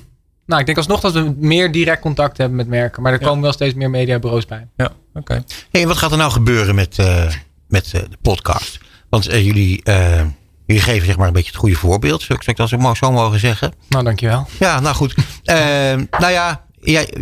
Nou, 0.49 0.61
ik 0.61 0.67
denk 0.67 0.79
alsnog 0.79 1.01
dat 1.01 1.13
we 1.13 1.35
meer 1.39 1.73
direct 1.73 2.01
contact 2.01 2.37
hebben 2.39 2.57
met 2.57 2.69
merken. 2.69 3.03
Maar 3.03 3.13
er 3.13 3.19
komen 3.19 3.43
wel 3.43 3.53
steeds 3.53 3.75
meer 3.75 3.91
mediabureaus 3.91 4.47
bij. 4.47 4.69
Ja, 4.77 4.93
oké. 5.15 5.45
Hey, 5.71 5.87
wat 5.87 5.97
gaat 5.97 6.11
er 6.11 6.17
nou 6.17 6.31
gebeuren 6.31 6.75
met, 6.75 6.99
eh, 6.99 7.27
met 7.67 7.93
eh, 7.93 8.01
de 8.01 8.17
podcast? 8.23 8.79
Want 9.09 9.27
eh, 9.29 9.45
jullie, 9.45 9.83
eh, 9.83 10.25
jullie 10.67 10.83
geven 10.83 11.07
zeg 11.07 11.17
maar 11.17 11.27
een 11.27 11.33
beetje 11.33 11.51
het 11.51 11.61
goede 11.61 11.75
voorbeeld. 11.75 12.23
Zou 12.23 12.39
ik, 12.39 12.45
zou 12.45 12.69
ik 12.69 12.81
dat 12.81 12.97
zo, 12.97 13.07
zo 13.07 13.13
mogen 13.13 13.39
zeggen? 13.39 13.73
Nou, 13.89 14.05
dankjewel. 14.05 14.47
Ja, 14.59 14.81
nou 14.81 14.95
goed. 14.95 15.15
Ehm, 15.45 16.05
nou 16.19 16.33
ja, 16.33 16.65
jij, 16.81 17.15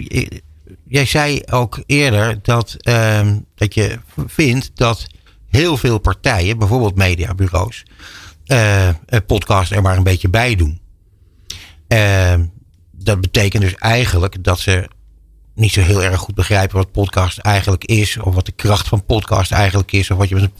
jij 0.84 1.04
zei 1.04 1.42
ook 1.50 1.82
eerder 1.86 2.38
dat, 2.42 2.76
ehm, 2.78 3.38
dat 3.54 3.74
je 3.74 3.98
vindt 4.26 4.70
dat 4.74 5.06
heel 5.48 5.76
veel 5.76 5.98
partijen, 5.98 6.58
bijvoorbeeld 6.58 6.96
mediabureaus, 6.96 7.82
eh, 8.44 8.88
een 9.06 9.24
podcast 9.26 9.72
er 9.72 9.82
maar 9.82 9.96
een 9.96 10.02
beetje 10.02 10.28
bij 10.28 10.54
doen. 10.54 10.80
Dat 13.06 13.20
betekent 13.20 13.62
dus 13.62 13.74
eigenlijk 13.74 14.44
dat 14.44 14.58
ze 14.58 14.88
niet 15.54 15.72
zo 15.72 15.80
heel 15.80 16.02
erg 16.02 16.20
goed 16.20 16.34
begrijpen 16.34 16.76
wat 16.76 16.92
podcast 16.92 17.38
eigenlijk 17.38 17.84
is, 17.84 18.18
of 18.18 18.34
wat 18.34 18.46
de 18.46 18.52
kracht 18.52 18.88
van 18.88 19.04
podcast 19.04 19.52
eigenlijk 19.52 19.92
is, 19.92 20.10
of 20.10 20.18
wat 20.18 20.28
je 20.28 20.34
met 20.34 20.44
een 20.44 20.52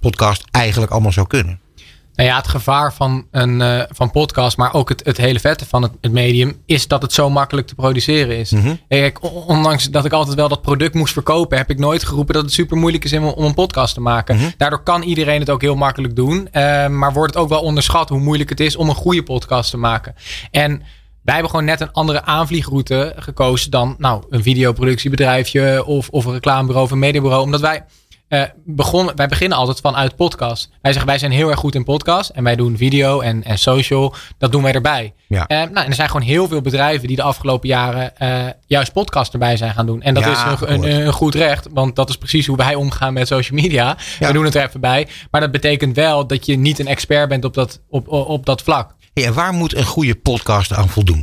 podcast 0.00 0.44
eigenlijk 0.50 0.92
allemaal 0.92 1.12
zou 1.12 1.26
kunnen. 1.26 1.60
Nou 2.14 2.30
ja, 2.30 2.36
het 2.36 2.48
gevaar 2.48 2.94
van 2.94 3.26
een 3.30 3.60
eh, 3.60 3.82
van 3.90 4.10
podcast, 4.10 4.56
maar 4.56 4.74
ook 4.74 4.88
het, 4.88 5.04
het 5.04 5.16
hele 5.16 5.40
vette 5.40 5.66
van 5.66 5.82
het, 5.82 5.92
het 6.00 6.12
medium, 6.12 6.60
is 6.66 6.86
dat 6.88 7.02
het 7.02 7.12
zo 7.12 7.30
makkelijk 7.30 7.66
te 7.66 7.74
produceren 7.74 8.38
is. 8.38 8.52
Kijk, 8.88 9.22
on- 9.22 9.30
ondanks 9.44 9.90
dat 9.90 10.04
ik 10.04 10.12
altijd 10.12 10.36
wel 10.36 10.48
dat 10.48 10.62
product 10.62 10.94
moest 10.94 11.12
verkopen, 11.12 11.58
heb 11.58 11.70
ik 11.70 11.78
nooit 11.78 12.04
geroepen 12.04 12.34
dat 12.34 12.42
het 12.44 12.52
super 12.52 12.76
moeilijk 12.76 13.04
is 13.04 13.12
om, 13.12 13.24
om 13.24 13.44
een 13.44 13.54
podcast 13.54 13.94
te 13.94 14.00
maken. 14.00 14.36
Mhm. 14.36 14.48
Daardoor 14.56 14.82
kan 14.82 15.02
iedereen 15.02 15.40
het 15.40 15.50
ook 15.50 15.60
heel 15.60 15.76
makkelijk 15.76 16.16
doen. 16.16 16.48
eh, 16.52 16.88
maar 16.88 17.12
wordt 17.12 17.34
het 17.34 17.42
ook 17.42 17.48
wel 17.48 17.60
onderschat 17.62 18.08
hoe 18.08 18.20
moeilijk 18.20 18.50
het 18.50 18.60
is 18.60 18.76
om 18.76 18.88
een 18.88 18.94
goede 18.94 19.22
podcast 19.22 19.70
te 19.70 19.76
maken. 19.76 20.14
En 20.50 20.82
wij 21.28 21.36
hebben 21.36 21.50
gewoon 21.56 21.70
net 21.70 21.80
een 21.80 21.92
andere 21.92 22.22
aanvliegroute 22.24 23.14
gekozen 23.16 23.70
dan 23.70 23.94
nou, 23.98 24.22
een 24.30 24.42
videoproductiebedrijfje 24.42 25.84
of, 25.84 26.08
of 26.08 26.24
een 26.24 26.32
reclamebureau 26.32 26.84
of 26.86 26.90
een 26.90 26.98
mediabureau. 26.98 27.42
Omdat 27.42 27.60
wij 27.60 27.84
eh, 28.28 28.42
begonnen, 28.64 29.16
wij 29.16 29.28
beginnen 29.28 29.58
altijd 29.58 29.80
vanuit 29.80 30.16
podcast. 30.16 30.70
Wij 30.82 30.92
zeggen 30.92 31.10
wij 31.10 31.18
zijn 31.18 31.30
heel 31.30 31.50
erg 31.50 31.58
goed 31.58 31.74
in 31.74 31.84
podcast 31.84 32.30
en 32.30 32.44
wij 32.44 32.56
doen 32.56 32.76
video 32.76 33.20
en, 33.20 33.44
en 33.44 33.58
social. 33.58 34.14
Dat 34.38 34.52
doen 34.52 34.62
wij 34.62 34.72
erbij. 34.72 35.14
Ja. 35.26 35.46
Eh, 35.46 35.56
nou, 35.58 35.74
en 35.74 35.86
er 35.86 35.94
zijn 35.94 36.08
gewoon 36.10 36.26
heel 36.26 36.48
veel 36.48 36.60
bedrijven 36.60 37.08
die 37.08 37.16
de 37.16 37.22
afgelopen 37.22 37.68
jaren 37.68 38.16
eh, 38.16 38.44
juist 38.66 38.92
podcast 38.92 39.32
erbij 39.32 39.56
zijn 39.56 39.74
gaan 39.74 39.86
doen. 39.86 40.02
En 40.02 40.14
dat 40.14 40.24
Ja, 40.24 40.52
is 40.52 40.60
een, 40.60 40.72
een, 40.72 41.06
een 41.06 41.12
goed 41.12 41.34
recht, 41.34 41.68
want 41.72 41.96
dat 41.96 42.08
is 42.08 42.16
precies 42.16 42.46
hoe 42.46 42.56
wij 42.56 42.74
omgaan 42.74 43.12
met 43.12 43.26
social 43.26 43.60
media. 43.60 43.96
Ja. 44.18 44.26
We 44.26 44.32
doen 44.32 44.44
het 44.44 44.54
er 44.54 44.66
even 44.66 44.80
bij. 44.80 45.08
Maar 45.30 45.40
dat 45.40 45.50
betekent 45.50 45.96
wel 45.96 46.26
dat 46.26 46.46
je 46.46 46.56
niet 46.56 46.78
een 46.78 46.86
expert 46.86 47.28
bent 47.28 47.44
op 47.44 47.54
dat, 47.54 47.80
op, 47.88 48.08
op, 48.08 48.28
op 48.28 48.46
dat 48.46 48.62
vlak. 48.62 48.96
En 49.24 49.34
waar 49.34 49.52
moet 49.52 49.74
een 49.74 49.84
goede 49.84 50.14
podcast 50.14 50.72
aan 50.72 50.88
voldoen? 50.88 51.20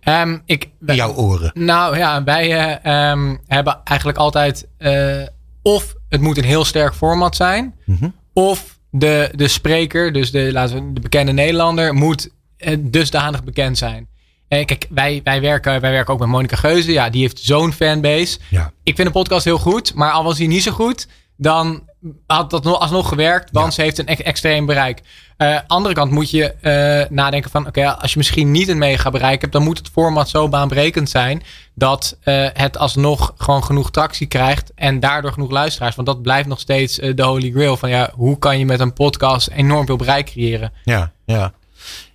Ehm, 0.00 0.38
ik, 0.46 0.68
In 0.86 0.94
jouw 0.94 1.14
oren. 1.14 1.50
Nou 1.54 1.96
ja, 1.96 2.24
wij 2.24 2.50
eh, 2.82 3.10
ehm, 3.10 3.36
hebben 3.46 3.80
eigenlijk 3.84 4.18
altijd 4.18 4.68
eh, 4.78 5.22
of 5.62 5.94
het 6.08 6.20
moet 6.20 6.38
een 6.38 6.44
heel 6.44 6.64
sterk 6.64 6.94
format 6.94 7.36
zijn, 7.36 7.74
Mhm. 7.84 8.08
of 8.32 8.78
de, 8.90 9.30
de 9.34 9.48
spreker, 9.48 10.12
dus 10.12 10.30
de, 10.30 10.52
laten 10.52 10.74
we, 10.86 10.92
de 10.92 11.00
bekende 11.00 11.32
Nederlander, 11.32 11.94
moet 11.94 12.30
eh, 12.56 12.76
dusdanig 12.80 13.44
bekend 13.44 13.78
zijn. 13.78 14.10
Kijk, 14.48 14.86
wij, 14.90 15.20
wij, 15.24 15.40
werken, 15.40 15.80
wij 15.80 15.90
werken 15.90 16.14
ook 16.14 16.20
met 16.20 16.28
Monica 16.28 16.56
Geuze. 16.56 16.92
Ja, 16.92 17.10
die 17.10 17.20
heeft 17.20 17.38
zo'n 17.40 17.72
fanbase. 17.72 18.38
Ja. 18.50 18.72
Ik 18.82 18.94
vind 18.96 19.06
de 19.08 19.14
podcast 19.14 19.44
heel 19.44 19.58
goed, 19.58 19.94
maar 19.94 20.10
al 20.10 20.24
was 20.24 20.38
hij 20.38 20.46
niet 20.46 20.62
zo 20.62 20.72
goed, 20.72 21.08
dan 21.42 21.82
had 22.26 22.50
dat 22.50 22.64
nog- 22.64 22.78
alsnog 22.80 23.08
gewerkt, 23.08 23.48
want 23.52 23.74
ze 23.74 23.82
heeft 23.82 23.98
een 23.98 24.06
ex- 24.06 24.22
extreem 24.22 24.66
bereik. 24.66 25.02
Eh 25.36 25.58
andere 25.66 25.94
kant 25.94 26.10
moet 26.10 26.30
je 26.30 26.52
eh, 26.52 27.10
nadenken 27.10 27.50
van, 27.50 27.66
oké, 27.66 27.96
als 27.96 28.12
je 28.12 28.18
misschien 28.18 28.50
niet 28.50 28.68
een 28.68 28.78
mega 28.78 29.10
bereik 29.10 29.40
hebt, 29.40 29.52
dan 29.52 29.62
moet 29.62 29.78
het 29.78 29.88
format 29.88 30.28
zo 30.28 30.48
baanbrekend 30.48 31.10
zijn 31.10 31.42
dat 31.74 32.16
eh, 32.22 32.48
het 32.52 32.78
alsnog 32.78 33.34
gewoon 33.36 33.64
genoeg 33.64 33.90
tractie 33.90 34.26
krijgt 34.26 34.72
en 34.74 35.00
daardoor 35.00 35.32
genoeg 35.32 35.50
luisteraars. 35.50 35.94
Want 35.94 36.06
dat 36.06 36.22
blijft 36.22 36.48
nog 36.48 36.60
steeds 36.60 36.96
de 36.96 37.22
holy 37.22 37.50
grail 37.50 37.76
van, 37.76 37.88
ja, 37.90 38.10
hoe 38.14 38.38
kan 38.38 38.58
je 38.58 38.64
met 38.64 38.80
een 38.80 38.92
podcast 38.92 39.48
enorm 39.48 39.86
veel 39.86 39.96
bereik 39.96 40.26
creëren? 40.26 40.72
Ja, 40.84 41.12
ja. 41.24 41.52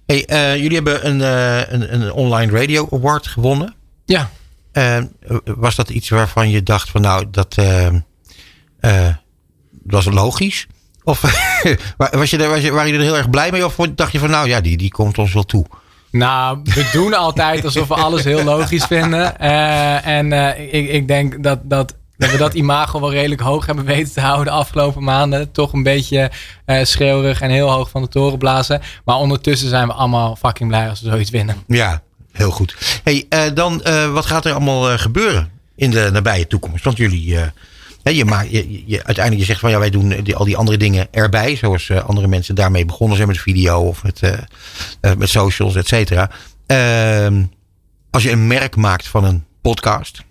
Hey, 0.06 0.26
jullie 0.60 0.76
hebben 0.76 1.08
een, 1.08 1.20
een, 1.74 1.94
een 1.94 2.12
online 2.12 2.52
radio 2.60 2.88
award 2.92 3.28
gewonnen. 3.28 3.76
Ja, 4.06 4.30
was 5.46 5.76
dat 5.76 5.90
iets 5.90 6.10
waarvan 6.10 6.50
je 6.50 6.64
dacht 6.64 6.90
van 6.90 7.02
nou, 7.02 7.26
dat 7.32 7.56
eh, 8.80 9.08
was 9.84 10.06
logisch? 10.06 10.68
Of 11.04 11.22
was 11.98 12.30
je 12.30 12.38
er, 12.38 12.50
was 12.50 12.62
je, 12.62 12.72
waren 12.72 12.90
jullie 12.90 13.06
er 13.06 13.12
heel 13.12 13.18
erg 13.18 13.30
blij 13.30 13.52
mee? 13.52 13.66
Of 13.66 13.76
dacht 13.96 14.12
je 14.12 14.20
van 14.20 14.30
nou 14.30 14.48
ja, 14.48 14.62
die, 14.62 14.78
die 14.78 14.92
komt 14.92 15.18
ons 15.18 15.34
wel 15.34 15.44
toe? 15.44 15.66
Nou, 16.12 16.60
we 16.64 16.90
doen 16.98 17.14
altijd 17.14 17.66
alsof 17.66 17.88
we 17.88 17.94
alles 17.94 18.24
heel 18.24 18.44
logisch 18.44 18.86
vinden. 18.86 19.40
Eh, 19.40 20.06
en 20.08 20.34
eh, 20.34 20.74
ik, 20.74 20.90
ik 20.90 21.08
denk 21.08 21.44
dat, 21.44 21.60
dat, 21.64 21.96
dat 22.18 22.32
we 22.32 22.38
dat 22.38 22.54
imago 22.54 23.00
wel 23.00 23.12
redelijk 23.12 23.42
hoog 23.42 23.66
hebben 23.66 23.86
weten 23.86 24.14
te 24.14 24.22
houden 24.22 24.46
de 24.46 24.52
afgelopen 24.52 25.04
maanden. 25.04 25.52
Toch 25.52 25.74
een 25.74 25.84
beetje 25.84 26.32
eh 26.66 26.84
schreeuwerig 26.84 27.42
en 27.42 27.50
heel 27.50 27.72
hoog 27.72 27.90
van 27.90 28.02
de 28.02 28.08
toren 28.08 28.38
blazen. 28.38 28.82
Maar 29.06 29.16
ondertussen 29.16 29.70
zijn 29.70 29.88
we 29.88 29.94
allemaal 29.94 30.36
fucking 30.36 30.70
blij 30.70 30.90
als 30.90 31.02
we 31.02 31.10
zoiets 31.10 31.30
winnen. 31.30 31.56
Ja, 31.68 32.02
heel 32.32 32.52
goed. 32.52 33.02
Hey, 33.04 33.28
dan 33.54 33.82
wat 34.12 34.26
gaat 34.26 34.46
er 34.46 34.52
allemaal 34.52 34.98
gebeuren 34.98 35.50
in 35.76 35.92
de 35.92 36.10
nabije 36.12 36.48
toekomst? 36.48 36.84
Want 36.84 36.98
jullie, 36.98 37.38
hè, 38.08 38.14
je 38.14 38.26
maakt, 38.26 38.50
je, 38.52 38.84
je, 38.86 39.04
uiteindelijk 39.04 39.38
je 39.38 39.46
zegt 39.46 39.60
van 39.60 39.70
ja, 39.70 39.80
wij 39.80 39.90
doen 39.90 40.10
die, 40.24 40.36
al 40.36 40.46
die 40.46 40.58
andere 40.58 40.78
dingen 40.78 41.08
erbij, 41.12 41.56
zoals 41.56 41.90
eh, 41.90 42.06
andere 42.06 42.28
mensen 42.28 42.56
daarmee 42.56 42.86
begonnen 42.86 43.16
zijn 43.16 43.28
met 43.28 43.38
video 43.38 43.80
of 43.80 44.04
met, 44.04 44.22
eh, 44.22 44.34
eh, 45.02 45.18
met 45.18 45.30
socials, 45.30 45.76
et 45.76 45.88
cetera. 45.88 46.32
Ehm, 46.66 47.44
als 48.12 48.24
je 48.24 48.32
een 48.32 48.48
merk 48.48 48.76
maakt 48.76 49.08
van 49.08 49.24
een 49.24 49.46
podcast, 49.62 50.26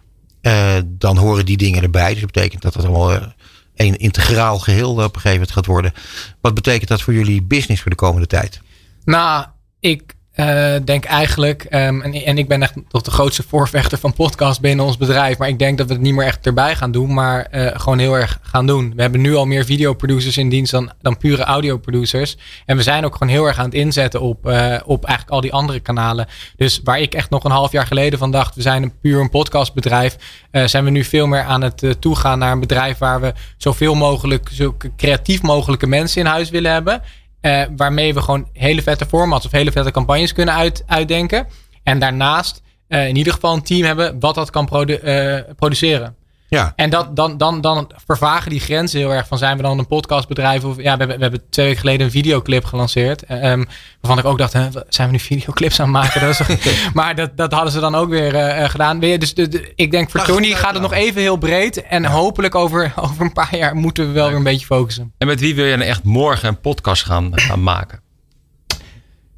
dan 0.85 1.17
horen 1.17 1.47
die 1.47 1.57
dingen 1.57 1.83
erbij. 1.83 2.11
Dus 2.11 2.21
dat 2.21 2.33
betekent 2.33 2.63
dat 2.63 2.75
het 2.75 2.85
allemaal 2.85 3.35
een 3.75 3.97
integraal 3.97 4.59
geheel 4.59 4.91
op 4.91 4.99
een 4.99 5.05
gegeven 5.05 5.31
moment 5.31 5.51
gaat 5.51 5.67
worden. 5.67 5.93
Wat 6.41 6.55
betekent 6.55 6.89
dat 6.89 7.03
voor 7.03 7.15
jullie 7.15 7.43
business 7.43 7.83
voor 7.83 7.91
de 7.91 7.97
komende 7.97 8.27
tijd? 8.27 8.61
Nou, 9.05 9.47
ik 9.81 10.16
eh, 10.37 10.75
denk 10.85 11.05
eigenlijk, 11.05 11.65
ehm, 11.65 12.01
en, 12.01 12.13
en 12.13 12.39
ik 12.39 12.49
ben 12.49 12.63
echt 12.63 12.75
toch 12.89 13.03
de 13.03 13.11
grootste 13.11 13.43
voorvechter 13.49 13.99
van 13.99 14.13
podcast 14.13 14.61
binnen 14.61 14.85
ons 14.85 14.97
bedrijf, 14.97 15.39
maar 15.39 15.49
ik 15.49 15.59
denk 15.59 15.79
dat 15.79 15.87
we 15.87 15.93
het 15.93 16.03
niet 16.03 16.15
meer 16.15 16.27
echt 16.27 16.47
erbij 16.47 16.77
gaan 16.77 16.91
doen, 16.91 17.15
maar 17.15 17.47
eh, 17.47 17.81
gewoon 17.81 17.99
heel 17.99 18.15
erg 18.19 18.39
gaan 18.43 18.67
doen. 18.67 18.93
We 18.97 19.03
hebben 19.03 19.21
nu 19.21 19.35
al 19.35 19.47
meer 19.47 19.65
videoproducers 19.65 20.37
in 20.37 20.49
dienst 20.49 20.73
dan, 20.73 20.93
dan 21.01 21.17
pure 21.17 21.43
audioproducers. 21.43 22.37
En 22.67 22.77
we 22.77 22.83
zijn 22.83 23.05
ook 23.05 23.13
gewoon 23.13 23.33
heel 23.33 23.47
erg 23.47 23.59
aan 23.59 23.65
het 23.65 23.75
inzetten 23.75 24.21
op, 24.21 24.47
eh, 24.47 24.77
op 24.85 25.05
eigenlijk 25.05 25.35
al 25.35 25.41
die 25.41 25.53
andere 25.53 25.81
kanalen. 25.81 26.27
Dus 26.57 26.81
waar 26.85 27.01
ik 27.01 27.15
echt 27.15 27.31
nog 27.31 27.45
een 27.45 27.51
half 27.51 27.73
jaar 27.73 27.87
geleden 27.87 28.19
van 28.19 28.31
dacht, 28.31 28.55
we 28.55 28.63
zijn 28.63 28.83
een 28.83 28.99
puur 29.01 29.21
een 29.21 29.31
podcastbedrijf, 29.31 30.17
zijn 30.65 30.85
we 30.85 30.91
nu 30.91 31.05
veel 31.05 31.27
meer 31.27 31.43
aan 31.43 31.63
het 31.63 31.97
toegaan 31.99 32.39
naar 32.39 32.53
een 32.53 32.61
bedrijf 32.61 32.99
waar 32.99 33.21
we 33.21 33.33
zoveel 33.57 33.95
mogelijk, 33.95 34.49
zo 34.53 34.77
creatief 34.97 35.43
mogelijke 35.43 35.87
mensen 35.87 36.21
in 36.21 36.27
huis 36.27 36.51
willen 36.51 36.73
hebben. 36.73 37.03
Eh, 37.47 37.63
waarmee 37.77 38.15
we 38.15 38.23
gewoon 38.23 38.49
hele 38.53 38.83
vette 38.83 39.07
formats 39.07 39.47
of 39.47 39.53
hele 39.53 39.73
vette 39.73 39.91
campagnes 39.91 40.33
kunnen 40.33 40.55
uit, 40.55 40.83
uitdenken. 40.87 41.47
En 41.83 41.99
daarnaast 41.99 42.63
eh, 42.89 43.09
in 43.09 43.17
ieder 43.17 43.33
geval 43.33 43.55
een 43.55 43.63
team 43.63 43.85
hebben 43.85 44.21
wat 44.21 44.35
dat 44.35 44.51
kan 44.51 44.69
eh, 44.69 45.41
produceren. 45.57 46.17
Ja, 46.49 46.73
En 46.77 46.91
dat, 46.91 47.17
dan, 47.17 47.37
dan, 47.37 47.61
dan 47.61 47.91
vervagen 48.07 48.51
die 48.51 48.61
grenzen 48.61 48.99
heel 48.99 49.13
erg 49.15 49.27
van 49.27 49.39
zijn 49.39 49.57
we 49.57 49.63
dan 49.63 49.79
een 49.79 49.87
podcastbedrijf 49.87 50.65
of 50.65 50.77
ja, 50.77 50.83
we 50.83 50.89
hebben, 50.99 51.17
we 51.17 51.23
hebben 51.23 51.43
twee 51.51 51.67
weken 51.67 51.81
geleden 51.81 52.07
een 52.07 52.13
videoclip 52.13 52.65
gelanceerd. 52.65 53.23
eh, 53.23 53.53
ehm, 53.53 53.65
waarvan 54.01 54.19
ik 54.19 54.25
ook 54.25 54.39
dacht, 54.39 54.53
hè, 54.53 54.69
zijn 54.89 55.07
we 55.09 55.13
nu 55.13 55.21
videoclips 55.21 55.81
aan 55.81 55.95
het 55.95 56.03
maken? 56.05 56.21
Dat 56.21 56.37
toch- 56.37 56.93
maar 56.95 57.15
dat, 57.15 57.37
dat 57.37 57.53
hadden 57.53 57.73
ze 57.73 57.81
dan 57.81 57.95
ook 57.95 58.09
weer 58.09 58.35
eh, 58.35 58.63
eh, 58.65 58.71
gedaan. 58.71 59.01
Weer, 59.01 59.19
dus 59.19 59.35
de, 59.35 59.49
de- 59.49 59.73
ik 59.75 59.91
denk 59.91 60.11
voor 60.11 60.23
Tony 60.25 60.51
gaat 60.51 60.73
het 60.73 60.83
nog 60.83 60.93
even 60.93 61.21
heel 61.21 61.37
breed. 61.37 61.83
En 61.83 62.05
hopelijk 62.05 62.55
over, 62.55 62.93
over 62.97 63.21
een 63.25 63.33
paar 63.33 63.57
jaar 63.57 63.75
moeten 63.77 64.07
we 64.07 64.13
wel 64.13 64.29
weer 64.29 64.37
een 64.37 64.43
beetje 64.43 64.67
focussen. 64.67 65.13
En 65.19 65.27
met 65.27 65.41
wie 65.41 65.55
wil 65.55 65.65
je 65.65 65.77
nou 65.77 65.89
echt 65.89 66.03
morgen 66.05 66.49
een 66.49 66.61
podcast 66.61 67.05
gaan, 67.05 67.31
gaan 67.39 67.63
maken? 67.63 68.01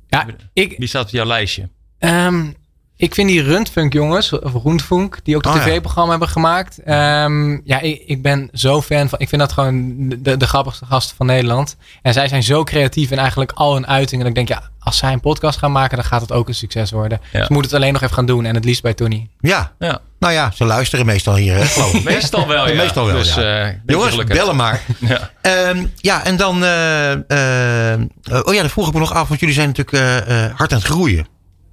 Ja, 0.08 0.26
ik, 0.52 0.74
Wie 0.78 0.88
staat 0.88 1.04
op 1.04 1.10
jouw 1.10 1.24
lijstje? 1.26 1.68
Ehm, 1.98 2.46
ik 3.00 3.14
vind 3.14 3.28
die 3.28 3.42
Rundfunk 3.42 3.92
jongens, 3.92 4.38
of 4.38 4.52
Roentfunk, 4.52 5.18
die 5.22 5.36
ook 5.36 5.44
het 5.44 5.54
Oh, 5.54 5.58
ja. 5.60 5.66
tv-programma 5.66 6.10
hebben 6.10 6.28
gemaakt. 6.28 6.78
Ehm, 6.84 7.50
ja, 7.64 7.80
ik, 7.80 8.02
ik 8.06 8.22
ben 8.22 8.48
zo 8.52 8.82
fan 8.82 9.08
van. 9.08 9.18
Ik 9.18 9.28
vind 9.28 9.40
dat 9.40 9.52
gewoon 9.52 10.08
de, 10.18 10.36
de 10.36 10.46
grappigste 10.46 10.84
gasten 10.86 11.16
van 11.16 11.26
Nederland. 11.26 11.76
En 12.02 12.12
zij 12.12 12.28
zijn 12.28 12.42
zo 12.42 12.64
creatief 12.64 13.10
in 13.10 13.18
eigenlijk 13.18 13.52
al 13.54 13.74
hun 13.74 13.86
uitingen. 13.86 14.24
Dat 14.24 14.36
ik 14.36 14.46
denk, 14.46 14.60
ja, 14.60 14.68
als 14.78 14.96
zij 14.98 15.12
een 15.12 15.20
podcast 15.20 15.58
gaan 15.58 15.72
maken, 15.72 15.96
dan 15.96 16.06
gaat 16.06 16.20
het 16.20 16.32
ook 16.32 16.48
een 16.48 16.54
succes 16.54 16.90
worden. 16.90 17.20
Ja. 17.32 17.44
Ze 17.44 17.52
moeten 17.52 17.70
het 17.70 17.80
alleen 17.80 17.92
nog 17.92 18.02
even 18.02 18.14
gaan 18.14 18.26
doen. 18.26 18.44
En 18.44 18.54
het 18.54 18.64
liefst 18.64 18.82
bij 18.82 18.94
Tony. 18.94 19.28
ja. 19.40 19.72
Ja, 19.78 20.00
Nou 20.18 20.32
ja, 20.32 20.50
ze 20.54 20.64
luisteren 20.64 21.06
meestal 21.06 21.34
hier, 21.34 21.54
hè, 21.54 21.64
geloof 21.64 21.94
ik. 21.94 22.04
meestal 22.04 22.46
wel. 22.46 22.68
Ja. 22.68 22.74
Meestal 22.74 23.06
wel, 23.06 23.16
Dus, 23.16 23.34
ja. 23.34 23.60
eh, 23.66 23.74
Jongens, 23.86 24.10
gelukkig. 24.10 24.36
bellen 24.36 24.56
maar. 24.56 24.80
Ja. 24.98 25.30
Ehm, 25.40 25.86
ja, 25.96 26.24
en 26.24 26.36
dan... 26.36 26.64
eh, 26.64 27.92
eh, 27.92 28.00
oh 28.42 28.54
ja, 28.54 28.62
dat 28.62 28.70
vroeg 28.70 28.86
ik 28.88 28.92
me 28.94 28.98
nog 29.00 29.12
af, 29.14 29.28
want 29.28 29.40
jullie 29.40 29.54
zijn 29.54 29.66
natuurlijk 29.74 29.96
eh, 30.26 30.44
eh, 30.44 30.56
hard 30.56 30.72
aan 30.72 30.78
het 30.78 30.86
groeien. 30.86 31.26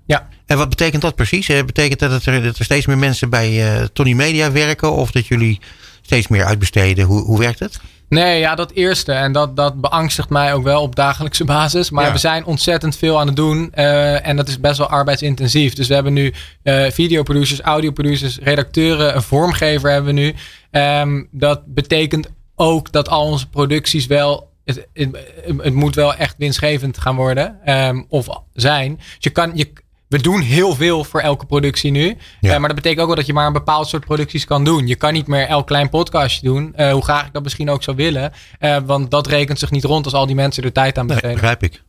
Ja. 0.05 0.27
En 0.45 0.57
wat 0.57 0.69
betekent 0.69 1.01
dat 1.01 1.15
precies? 1.15 1.49
Eh, 1.49 1.63
betekent 1.63 1.99
dat, 1.99 2.25
er, 2.25 2.43
dat 2.43 2.57
er 2.57 2.63
steeds 2.65 2.85
meer 2.85 2.97
mensen 2.97 3.29
bij 3.29 3.75
eh, 3.77 3.83
Tony 3.83 4.13
Media 4.13 4.51
werken? 4.51 4.91
Of 4.91 5.11
dat 5.11 5.27
jullie 5.27 5.59
steeds 6.01 6.27
meer 6.27 6.43
uitbesteden? 6.45 7.05
Hoe, 7.05 7.21
hoe 7.23 7.39
werkt 7.39 7.59
het? 7.59 7.79
Nee, 8.09 8.39
ja, 8.39 8.55
dat 8.55 8.71
eerste. 8.71 9.11
En 9.11 9.31
dat, 9.31 9.55
dat 9.55 9.81
beangstigt 9.81 10.29
mij 10.29 10.53
ook 10.53 10.63
wel 10.63 10.81
op 10.81 10.95
dagelijkse 10.95 11.43
basis. 11.57 11.89
Maar 11.89 12.05
Ja. 12.05 12.11
we 12.11 12.17
zijn 12.17 12.45
ontzettend 12.45 12.97
veel 12.97 13.19
aan 13.19 13.27
het 13.27 13.35
doen. 13.35 13.71
eh, 13.73 14.27
en 14.27 14.35
dat 14.35 14.47
is 14.47 14.59
best 14.59 14.77
wel 14.77 14.87
arbeidsintensief. 14.87 15.73
Dus 15.73 15.87
we 15.87 15.93
hebben 15.93 16.13
nu 16.13 16.33
eh 16.63 16.91
videoproducers, 16.91 17.61
audioproducers, 17.61 18.37
redacteuren, 18.41 19.15
een 19.15 19.21
vormgever 19.21 19.89
hebben 19.91 20.15
we 20.15 20.21
nu. 20.21 20.33
Ehm, 20.71 21.23
dat 21.31 21.61
betekent 21.65 22.27
ook 22.55 22.91
dat 22.91 23.09
al 23.09 23.25
onze 23.25 23.49
producties 23.49 24.05
wel. 24.05 24.53
Het, 24.65 24.87
het, 24.93 25.17
het 25.57 25.73
moet 25.73 25.95
wel 25.95 26.15
echt 26.15 26.35
winstgevend 26.37 26.97
gaan 26.97 27.15
worden. 27.15 27.57
ehm, 27.63 28.01
of 28.09 28.27
zijn. 28.53 28.95
Dus 28.95 29.05
je 29.19 29.29
kan. 29.29 29.51
Je, 29.53 29.71
we 30.07 30.21
doen 30.21 30.41
heel 30.41 30.75
veel 30.75 31.03
voor 31.03 31.19
elke 31.21 31.45
productie 31.45 31.91
nu. 31.91 32.17
Ja. 32.39 32.53
Eh, 32.53 32.57
maar 32.59 32.67
dat 32.67 32.75
betekent 32.75 33.01
ook 33.01 33.07
wel 33.07 33.15
dat 33.15 33.25
je 33.25 33.33
maar 33.33 33.47
een 33.47 33.53
bepaald 33.53 33.87
soort 33.87 34.05
producties 34.05 34.45
kan 34.45 34.63
doen. 34.63 34.87
Je 34.87 34.95
kan 34.95 35.13
niet 35.13 35.27
meer 35.27 35.47
elk 35.47 35.67
klein 35.67 35.89
podcastje 35.89 36.41
doen. 36.47 36.73
eh, 36.75 36.91
hoe 36.91 37.03
graag 37.03 37.25
ik 37.25 37.33
dat 37.33 37.43
misschien 37.43 37.69
ook 37.69 37.83
zou 37.83 37.97
willen. 37.97 38.31
Eh, 38.59 38.77
want 38.85 39.11
dat 39.11 39.27
rekent 39.27 39.59
zich 39.59 39.71
niet 39.71 39.83
rond 39.83 40.05
als 40.05 40.13
al 40.13 40.25
die 40.25 40.35
mensen 40.35 40.63
er 40.63 40.71
tijd 40.71 40.97
aan 40.97 41.05
Nee, 41.05 41.15
besteden. 41.15 41.39
begrijp 41.41 41.63
ik. 41.63 41.83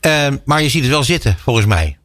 Ehm, 0.00 0.36
maar 0.44 0.62
je 0.62 0.68
ziet 0.68 0.82
het 0.82 0.90
wel 0.90 1.04
zitten, 1.04 1.36
volgens 1.38 1.66
mij. 1.66 1.96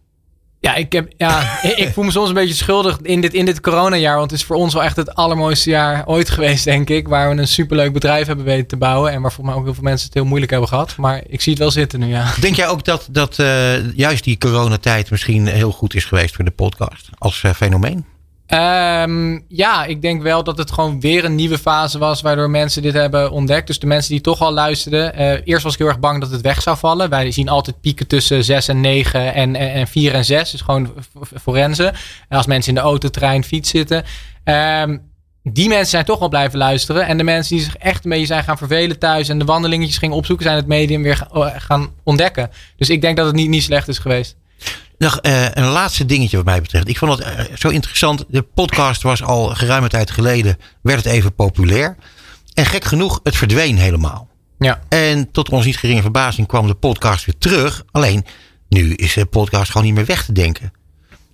Ja, 0.60 0.76
ik, 0.76 0.92
heb, 0.92 1.12
ja 1.18 1.64
ik, 1.64 1.90
voel 1.94 2.04
me 2.04 2.12
soms 2.12 2.28
een 2.30 2.36
beetje 2.36 2.54
schuldig 2.54 3.00
in 3.02 3.22
dit, 3.22 3.34
in 3.34 3.46
dit 3.46 3.62
coronajaar. 3.62 4.18
Want 4.18 4.32
het 4.32 4.40
is 4.40 4.46
voor 4.46 4.56
ons 4.56 4.74
wel 4.74 4.84
echt 4.84 4.96
het 4.96 5.16
allermooiste 5.16 5.70
jaar 5.70 6.08
ooit 6.08 6.30
geweest, 6.30 6.64
denk 6.64 6.90
ik. 6.90 7.08
Waar 7.08 7.36
we 7.36 7.42
een 7.42 7.48
superleuk 7.48 7.94
bedrijf 7.94 8.28
hebben 8.28 8.46
weten 8.46 8.68
te 8.68 8.78
bouwen. 8.78 9.12
En 9.12 9.22
waar 9.22 9.32
volgens 9.32 9.48
mij 9.48 9.56
ook 9.56 9.64
heel 9.64 9.74
veel 9.74 9.84
mensen 9.84 10.06
het 10.06 10.16
heel 10.16 10.26
moeilijk 10.26 10.52
hebben 10.52 10.70
gehad. 10.70 10.96
Maar 10.96 11.24
ik 11.28 11.42
zie 11.42 11.52
het 11.52 11.62
wel 11.62 11.72
zitten 11.72 12.00
nu, 12.00 12.08
ja. 12.08 12.34
Denk 12.40 12.56
jij 12.56 12.68
ook 12.68 12.86
dat, 12.86 13.08
dat 13.12 13.40
eh, 13.40 13.94
juist 13.94 14.24
die 14.24 14.38
coronatijd 14.38 15.12
misschien 15.12 15.48
heel 15.48 15.72
goed 15.72 15.96
is 15.96 16.06
geweest 16.06 16.36
voor 16.36 16.46
de 16.46 16.52
podcast? 16.52 17.10
Als 17.18 17.44
eh, 17.44 17.54
fenomeen? 17.54 18.06
Ehm, 18.48 19.40
ja, 19.48 19.86
ik 19.86 20.02
denk 20.02 20.22
wel 20.22 20.44
dat 20.44 20.58
het 20.58 20.72
gewoon 20.72 21.00
weer 21.00 21.26
een 21.26 21.36
nieuwe 21.36 21.58
fase 21.58 21.98
was 21.98 22.22
waardoor 22.22 22.50
mensen 22.50 22.82
dit 22.82 22.94
hebben 22.94 23.32
ontdekt. 23.32 23.68
Dus 23.68 23.80
de 23.80 23.88
mensen 23.88 24.12
die 24.12 24.22
toch 24.22 24.42
al 24.42 24.54
luisterden. 24.54 25.14
eh, 25.14 25.42
eerst 25.44 25.64
was 25.64 25.74
ik 25.74 25.80
heel 25.80 25.88
erg 25.88 26.00
bang 26.00 26.22
dat 26.22 26.32
het 26.32 26.42
weg 26.42 26.62
zou 26.62 26.78
vallen. 26.78 27.10
Wij 27.10 27.32
zien 27.32 27.50
altijd 27.50 27.82
pieken 27.82 28.08
tussen 28.08 28.44
6 28.44 28.68
en 28.68 28.82
9 28.82 29.34
en, 29.34 29.56
en, 29.56 29.72
en 29.74 29.88
4 29.88 30.14
en 30.14 30.26
6. 30.26 30.52
Dus 30.52 30.62
gewoon 30.62 30.94
forensen. 31.42 31.94
En 32.30 32.38
als 32.38 32.46
mensen 32.46 32.70
in 32.70 32.80
de 32.80 32.86
auto, 32.86 33.10
trein, 33.10 33.44
fiets 33.44 33.70
zitten. 33.70 34.04
Ehm, 34.44 34.98
die 35.44 35.68
mensen 35.68 35.90
zijn 35.90 36.06
toch 36.06 36.20
wel 36.20 36.30
blijven 36.30 36.58
luisteren. 36.58 37.06
En 37.06 37.18
de 37.18 37.24
mensen 37.24 37.56
die 37.56 37.66
zich 37.66 37.78
echt 37.78 38.04
beetje 38.04 38.26
zijn 38.26 38.44
gaan 38.44 38.58
vervelen 38.58 39.00
thuis. 39.00 39.30
En 39.30 39.40
de 39.40 39.46
wandelingetjes 39.46 39.98
gingen 39.98 40.16
opzoeken, 40.16 40.46
zijn 40.46 40.58
het 40.58 40.68
medium 40.68 41.04
weer 41.04 41.28
oh, 41.32 41.48
gaan 41.58 41.90
ontdekken. 42.04 42.50
Dus 42.78 42.90
ik 42.90 43.02
denk 43.02 43.18
dat 43.18 43.26
het 43.26 43.36
niet, 43.36 43.50
niet 43.50 43.64
slecht 43.64 43.88
is 43.88 44.00
geweest. 44.00 44.36
Nog 44.98 45.20
eh, 45.20 45.46
een 45.52 45.68
laatste 45.68 46.06
dingetje 46.06 46.38
wat 46.38 46.46
mij 46.46 46.62
betreft. 46.62 46.88
Ik 46.88 46.98
vond 46.98 47.18
het 47.18 47.22
eh, 47.22 47.56
zo 47.56 47.70
interessant. 47.70 48.26
De 48.28 48.42
podcast 48.42 49.02
was 49.02 49.24
al 49.24 49.48
geruime 49.48 49.88
tijd 49.88 50.12
geleden. 50.12 50.58
Werd 50.82 51.04
het 51.04 51.14
even 51.14 51.36
populair. 51.36 51.96
En 52.54 52.66
gek 52.66 52.84
genoeg, 52.84 53.20
het 53.24 53.36
verdween 53.36 53.78
helemaal. 53.78 54.28
Ja. 54.60 54.82
En 54.90 55.32
tot 55.32 55.50
ons 55.50 55.66
niet 55.66 55.78
geringe 55.78 56.02
verbazing 56.02 56.48
kwam 56.48 56.68
de 56.68 56.74
podcast 56.74 57.26
weer 57.26 57.38
terug. 57.38 57.84
Alleen, 57.92 58.26
nu 58.70 58.94
is 58.94 59.14
de 59.14 59.26
podcast 59.26 59.72
gewoon 59.72 59.88
niet 59.88 59.96
meer 59.96 60.06
weg 60.06 60.26
te 60.26 60.32
denken. 60.32 60.74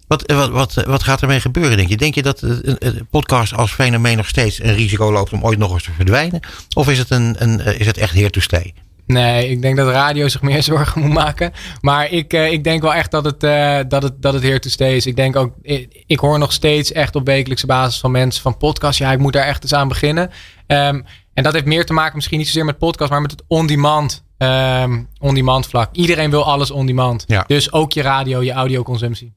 Wat, 0.08 0.24
eh, 0.24 0.38
wat, 0.38 0.50
wat, 0.50 0.74
wat 0.74 1.04
gaat 1.04 1.22
ermee 1.22 1.40
gebeuren, 1.40 1.78
denk 1.78 1.90
je? 1.90 1.98
Denk 1.98 2.16
je 2.16 2.22
dat 2.22 2.42
een 2.42 2.76
een 2.80 3.08
podcast 3.10 3.54
als 3.54 3.72
fenomeen 3.72 4.18
nog 4.18 4.28
steeds 4.28 4.64
een 4.64 4.76
risico 4.76 5.12
loopt 5.12 5.34
om 5.34 5.44
ooit 5.44 5.60
nog 5.60 5.74
eens 5.74 5.84
te 5.84 5.92
verdwijnen? 5.92 6.40
Of 6.74 6.90
is 6.90 6.98
het, 6.98 7.10
een, 7.10 7.36
een, 7.38 7.60
is 7.80 7.86
het 7.86 7.98
echt 7.98 8.14
here 8.14 8.30
to 8.30 8.40
stay? 8.40 8.74
Nee, 9.06 9.50
ik 9.50 9.62
denk 9.62 9.78
dat 9.78 9.88
radio 9.88 10.28
zich 10.28 10.42
meer 10.42 10.64
zorgen 10.74 11.02
moet 11.02 11.14
maken. 11.14 11.52
Maar 11.82 12.12
ik, 12.12 12.34
eh, 12.34 12.52
ik 12.52 12.64
denk 12.64 12.82
wel 12.82 12.94
echt 12.94 13.12
dat 13.12 13.26
het, 13.26 13.44
eh, 13.44 13.80
dat, 13.88 14.04
het, 14.04 14.22
dat 14.22 14.34
het 14.34 14.44
here 14.44 14.60
to 14.60 14.70
stay 14.70 14.96
is. 14.96 15.06
Ik 15.06 15.16
denk 15.16 15.36
ook, 15.36 15.54
ik, 15.62 16.04
ik 16.06 16.20
hoor 16.20 16.40
nog 16.40 16.52
steeds 16.52 16.92
echt 16.92 17.16
op 17.16 17.26
wekelijkse 17.26 17.66
basis 17.66 18.00
van 18.00 18.12
mensen 18.12 18.42
van 18.42 18.58
podcast. 18.58 19.00
Ja, 19.00 19.12
ik 19.12 19.20
moet 19.20 19.34
daar 19.34 19.46
echt 19.46 19.64
eens 19.64 19.74
aan 19.74 19.88
beginnen. 19.88 20.32
Ehm, 20.68 21.02
En 21.34 21.44
dat 21.44 21.54
heeft 21.54 21.66
meer 21.66 21.86
te 21.86 21.94
maken 21.94 22.16
misschien 22.16 22.38
niet 22.38 22.48
zozeer 22.48 22.66
met 22.66 22.78
podcast, 22.78 23.12
maar 23.12 23.22
met 23.22 23.32
het 23.32 23.44
on-demand 23.48 24.24
um, 24.38 25.08
on-demand 25.20 25.68
vlak. 25.68 25.96
Iedereen 25.96 26.30
wil 26.30 26.44
alles 26.44 26.72
on-demand. 26.72 27.24
Ja. 27.28 27.44
Dus 27.48 27.72
ook 27.72 27.92
je 27.92 28.02
radio, 28.02 28.44
je 28.44 28.52
audioconsumptie. 28.52 29.34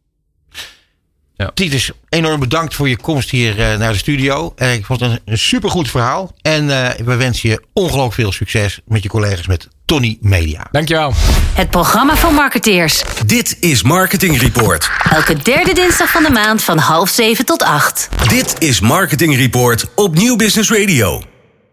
Ja. 1.37 1.51
Titus, 1.55 1.91
enorm 2.09 2.41
bedankt 2.41 2.75
voor 2.75 2.89
je 2.89 2.97
komst 2.97 3.31
hier 3.31 3.59
uh, 3.59 3.77
naar 3.79 3.93
de 3.93 3.99
studio. 3.99 4.55
Uh, 4.57 4.75
ik 4.75 4.85
vond 4.85 5.01
het 5.01 5.11
een, 5.11 5.21
een 5.25 5.39
supergoed 5.39 5.91
verhaal. 5.91 6.35
En 6.43 6.65
uh, 6.65 6.89
we 7.05 7.17
wensen 7.17 7.49
je 7.49 7.63
ongelooflijk 7.73 8.15
veel 8.15 8.33
succes 8.33 8.81
met 8.87 9.03
je 9.03 9.09
collega's 9.09 9.47
met 9.47 9.69
Tony 9.85 10.19
Media. 10.21 10.67
Dankjewel. 10.71 11.13
Het 11.55 11.71
programma 11.71 12.17
van 12.17 12.35
marketeers. 12.35 13.03
Dit 13.27 13.57
is 13.61 13.83
Marketing 13.83 14.41
Report. 14.41 14.91
Elke 15.11 15.37
derde 15.43 15.73
dinsdag 15.73 16.11
van 16.11 16.23
de 16.23 16.31
maand 16.31 16.63
van 16.63 16.79
half 16.79 17.09
zeven 17.09 17.45
tot 17.45 17.63
acht. 17.63 18.09
Dit 18.29 18.55
is 18.59 18.81
Marketing 18.81 19.37
Report 19.37 19.85
op 19.95 20.15
Nieuw 20.15 20.37
Business 20.37 20.71
Radio. 20.71 21.23